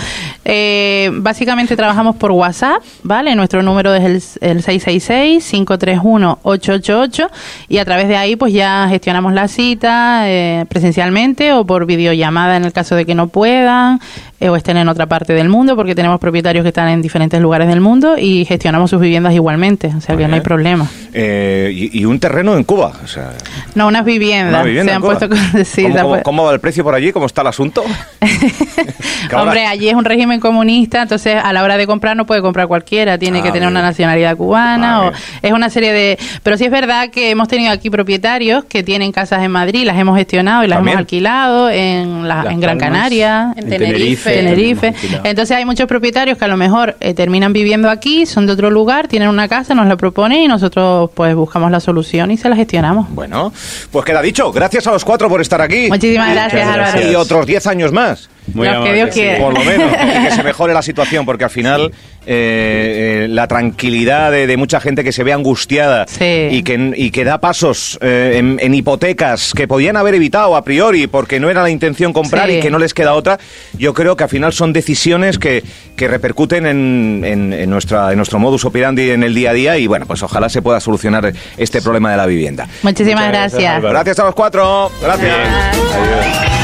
Eh, 0.46 1.10
básicamente 1.14 1.76
trabajamos 1.76 2.16
por 2.16 2.32
WhatsApp, 2.32 2.82
¿vale? 3.04 3.36
Nuestro 3.36 3.62
número 3.62 3.94
es 3.94 4.38
el, 4.42 4.58
el 4.58 4.64
666-531-888 4.64 7.30
y 7.68 7.78
a 7.78 7.86
través 7.86 8.08
de 8.08 8.16
ahí 8.18 8.36
pues 8.36 8.54
ya 8.54 8.88
gestionamos 8.90 9.34
la 9.34 9.48
cita 9.48 10.24
eh, 10.30 10.66
presencialmente 10.70 11.54
o 11.54 11.66
por 11.66 11.86
videollamada 11.86 12.58
en 12.58 12.66
el 12.66 12.74
caso 12.74 12.96
de 12.96 13.06
que 13.06 13.16
no 13.16 13.28
puedan 13.28 14.00
eh, 14.40 14.50
o 14.50 14.56
estén 14.56 14.78
en 14.78 14.88
otra 14.88 15.06
parte 15.08 15.34
del 15.34 15.50
mundo 15.50 15.76
porque 15.76 15.96
tenemos 15.96 16.20
propietarios 16.20 16.64
que 16.64 16.70
están 16.70 16.88
en 16.90 17.02
diferentes 17.02 17.40
lugares 17.42 17.68
del 17.68 17.82
mundo 17.82 18.16
y 18.18 18.46
gestionamos 18.46 18.90
sus 18.90 19.02
viviendas 19.02 19.34
igualmente, 19.34 19.92
o 19.98 20.02
sea 20.02 20.16
que 20.16 20.28
no 20.28 20.36
hay 20.36 20.42
problema. 20.42 20.88
Eh, 21.14 21.72
y, 21.74 22.00
y 22.02 22.06
un 22.06 22.20
terreno 22.20 22.56
en 22.56 22.64
Cuba. 22.64 22.94
O 23.04 23.08
sea, 23.08 23.32
No, 23.76 23.88
unas 23.88 24.06
viviendas. 24.06 24.54
una 24.54 24.64
vivienda 24.64 24.92
se 24.92 24.92
en 24.92 24.96
han 24.96 25.02
Cuba. 25.02 25.18
puesto 25.18 25.36
con- 25.54 25.66
sí, 25.66 25.86
¿Cómo, 26.24 26.44
va 26.46 26.54
el 26.54 26.60
precio 26.60 26.84
por 26.84 26.94
allí? 26.94 27.12
¿Cómo 27.12 27.26
está 27.26 27.42
el 27.42 27.48
asunto? 27.48 27.84
Hombre, 29.36 29.66
allí 29.66 29.90
es 29.90 29.96
un 29.96 30.06
régimen 30.06 30.29
comunista, 30.40 31.02
entonces 31.02 31.36
a 31.42 31.52
la 31.54 31.64
hora 31.64 31.78
de 31.78 31.88
comprar 31.88 32.16
no 32.16 32.26
puede 32.26 32.42
comprar 32.42 32.68
cualquiera, 32.68 33.18
tiene 33.18 33.40
Ah, 33.40 33.44
que 33.44 33.48
tener 33.52 33.62
bien. 33.70 33.72
una 33.72 33.82
nacionalidad 33.82 34.36
cubana, 34.38 35.00
Vale. 35.00 35.12
o 35.12 35.14
es 35.42 35.52
una 35.52 35.70
serie 35.70 35.94
de... 35.94 36.20
Pero 36.44 36.58
sí 36.58 36.66
es 36.66 36.72
verdad 36.72 37.10
que 37.10 37.30
hemos 37.32 37.48
tenido 37.48 37.72
aquí 37.72 37.90
propietarios 37.90 38.66
que 38.66 38.84
tienen 38.84 39.12
casas 39.12 39.42
en 39.44 39.52
Madrid, 39.52 39.86
las 39.86 39.98
hemos 39.98 40.18
gestionado 40.18 40.64
y 40.64 40.68
las 40.68 40.78
También. 40.78 40.94
hemos 40.94 41.00
alquilado 41.02 41.70
en, 41.70 42.28
la- 42.28 42.44
Las 42.44 42.54
en 42.54 42.60
Gran 42.60 42.78
Palmas, 42.78 42.98
Canaria, 43.00 43.54
en 43.56 43.70
Tenerife. 43.70 44.32
Tenerife. 44.34 44.94
Entonces 45.24 45.56
hay 45.58 45.66
muchos 45.66 45.88
propietarios 45.88 46.38
que 46.38 46.46
a 46.46 46.50
lo 46.50 46.58
mejor 46.58 46.98
eh, 47.00 47.14
terminan 47.14 47.54
viviendo 47.54 47.90
aquí, 47.90 48.26
son 48.26 48.46
de 48.46 48.54
otro 48.54 48.70
lugar, 48.70 49.08
tienen 49.08 49.30
una 49.30 49.48
casa, 49.48 49.74
nos 49.74 49.88
la 49.88 49.96
proponen 49.96 50.42
y 50.44 50.48
nosotros 50.48 51.10
pues 51.14 51.34
buscamos 51.36 51.72
la 51.72 51.80
solución 51.80 52.32
y 52.32 52.38
se 52.38 52.50
la 52.50 52.56
gestionamos. 52.56 53.08
Bueno, 53.12 53.54
pues 53.92 54.06
queda 54.06 54.22
dicho. 54.22 54.52
Gracias 54.52 54.86
a 54.88 54.92
los 54.92 55.06
cuatro 55.06 55.30
por 55.30 55.40
estar 55.42 55.62
aquí. 55.62 55.88
Muchísimas 55.90 56.32
gracias, 56.32 56.68
gracias. 56.76 56.96
Álvaro. 56.96 57.12
Y 57.12 57.16
otros 57.16 57.46
10 57.46 57.68
años 57.68 57.92
más. 57.92 58.30
Muy 58.54 58.66
Los 58.66 58.74
que 58.74 58.78
amable, 58.78 58.94
Dios 58.96 59.10
sí. 59.14 59.20
quiera. 59.22 59.40
Por 59.40 59.54
lo 59.58 59.64
menos, 59.64 59.92
y 59.94 60.24
que 60.26 60.32
se 60.32 60.44
mejore 60.44 60.74
la 60.74 60.82
situación, 60.82 61.26
porque 61.26 61.44
al 61.46 61.50
final 61.50 61.92
eh, 62.26 63.24
eh, 63.26 63.28
la 63.30 63.48
tranquilidad 63.48 64.32
de, 64.32 64.46
de 64.48 64.58
mucha 64.58 64.80
gente 64.80 65.04
que 65.04 65.12
se 65.12 65.24
ve 65.24 65.34
angustiada 65.34 66.06
Sí. 66.08 66.48
y, 66.52 66.64
que, 66.64 66.94
y 66.96 67.12
que 67.12 67.24
da 67.24 67.40
pasos 67.40 67.98
eh, 68.02 68.36
en, 68.38 68.58
en 68.62 68.74
hipotecas 68.76 69.54
que 69.56 69.68
podían 69.68 69.98
haber 69.98 70.16
evitado 70.16 70.56
a 70.56 70.64
priori 70.64 71.08
porque 71.08 71.40
no 71.40 71.50
era 71.50 71.64
la 71.64 71.70
intención 71.70 72.14
comprar 72.14 72.48
Sí. 72.50 72.56
y 72.58 72.60
que 72.62 72.70
no 72.70 72.78
les 72.80 72.94
queda 72.94 73.14
otra, 73.14 73.40
yo 73.78 73.94
creo 73.94 74.16
que 74.16 74.24
al 74.24 74.30
final 74.30 74.54
son 74.54 74.74
decisiones 74.74 75.38
que, 75.40 75.64
que 75.96 76.08
repercuten 76.08 76.66
en, 76.66 77.24
en- 77.26 77.54
en 77.54 77.70
nuestra, 77.70 78.12
en 78.12 78.18
nuestro 78.18 78.40
modus 78.40 78.66
operandi 78.66 79.10
en 79.12 79.24
el 79.24 79.34
día 79.34 79.52
a 79.52 79.54
día 79.54 79.78
y 79.78 79.88
bueno, 79.88 80.06
pues 80.06 80.22
ojalá 80.24 80.50
se 80.50 80.62
pueda 80.62 80.80
solucionar 80.80 81.32
este 81.58 81.82
problema 81.82 82.12
de 82.12 82.18
la 82.18 82.26
vivienda. 82.26 82.68
Muchísimas 82.84 83.26
Muchas 83.28 83.52
gracias, 83.54 83.62
gracias. 83.82 83.92
Gracias 83.92 84.20
a 84.20 84.24
los 84.26 84.36
cuatro. 84.36 84.92
Gracias. 85.02 86.59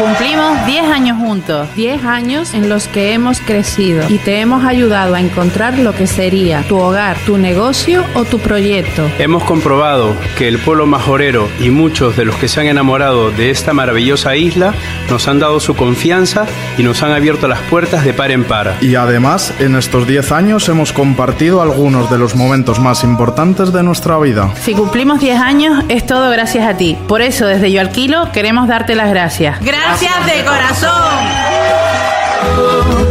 Cumplimos 0.00 0.64
10 0.64 0.84
años 0.86 1.18
juntos. 1.18 1.68
10 1.76 2.04
años 2.06 2.54
en 2.54 2.70
los 2.70 2.88
que 2.88 3.12
hemos 3.12 3.38
crecido 3.38 4.08
y 4.08 4.16
te 4.16 4.40
hemos 4.40 4.64
ayudado 4.64 5.14
a 5.14 5.20
encontrar 5.20 5.78
lo 5.78 5.94
que 5.94 6.06
sería 6.06 6.62
tu 6.62 6.78
hogar, 6.78 7.18
tu 7.26 7.36
negocio 7.36 8.02
o 8.14 8.24
tu 8.24 8.38
proyecto. 8.38 9.06
Hemos 9.18 9.44
comprobado 9.44 10.16
que 10.38 10.48
el 10.48 10.58
pueblo 10.58 10.86
majorero 10.86 11.50
y 11.60 11.68
muchos 11.68 12.16
de 12.16 12.24
los 12.24 12.36
que 12.36 12.48
se 12.48 12.60
han 12.60 12.68
enamorado 12.68 13.30
de 13.30 13.50
esta 13.50 13.74
maravillosa 13.74 14.36
isla 14.36 14.72
nos 15.10 15.28
han 15.28 15.38
dado 15.38 15.60
su 15.60 15.76
confianza 15.76 16.46
y 16.78 16.82
nos 16.82 17.02
han 17.02 17.12
abierto 17.12 17.46
las 17.46 17.60
puertas 17.60 18.02
de 18.02 18.14
par 18.14 18.30
en 18.30 18.44
par. 18.44 18.76
Y 18.80 18.94
además, 18.94 19.52
en 19.58 19.76
estos 19.76 20.06
10 20.06 20.32
años 20.32 20.66
hemos 20.70 20.94
compartido 20.94 21.60
algunos 21.60 22.10
de 22.10 22.16
los 22.16 22.34
momentos 22.34 22.80
más 22.80 23.04
importantes 23.04 23.70
de 23.70 23.82
nuestra 23.82 24.18
vida. 24.18 24.50
Si 24.62 24.72
cumplimos 24.72 25.20
10 25.20 25.38
años, 25.38 25.84
es 25.90 26.06
todo 26.06 26.30
gracias 26.30 26.66
a 26.66 26.78
ti. 26.78 26.96
Por 27.06 27.20
eso, 27.20 27.44
desde 27.44 27.70
Yo 27.70 27.82
Alquilo, 27.82 28.32
queremos 28.32 28.66
darte 28.66 28.94
las 28.94 29.10
gracias. 29.10 29.60
¡Gracias 29.60 29.89
de 29.98 30.44
corazón! 30.44 30.88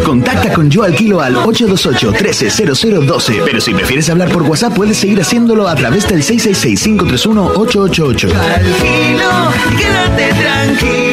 Contacta 0.06 0.54
con 0.54 0.70
Yo 0.70 0.84
Alquilo 0.84 1.20
al 1.20 1.36
828-130012. 1.36 3.42
Pero 3.44 3.60
si 3.60 3.74
prefieres 3.74 4.10
hablar 4.10 4.32
por 4.32 4.44
WhatsApp, 4.44 4.74
puedes 4.74 4.98
seguir 4.98 5.20
haciéndolo 5.20 5.68
a 5.68 5.76
través 5.76 6.08
del 6.08 6.24
666-531-888. 6.24 8.30
Tranquilo, 8.30 9.52
quédate 9.78 10.34
tranquilo. 10.34 11.09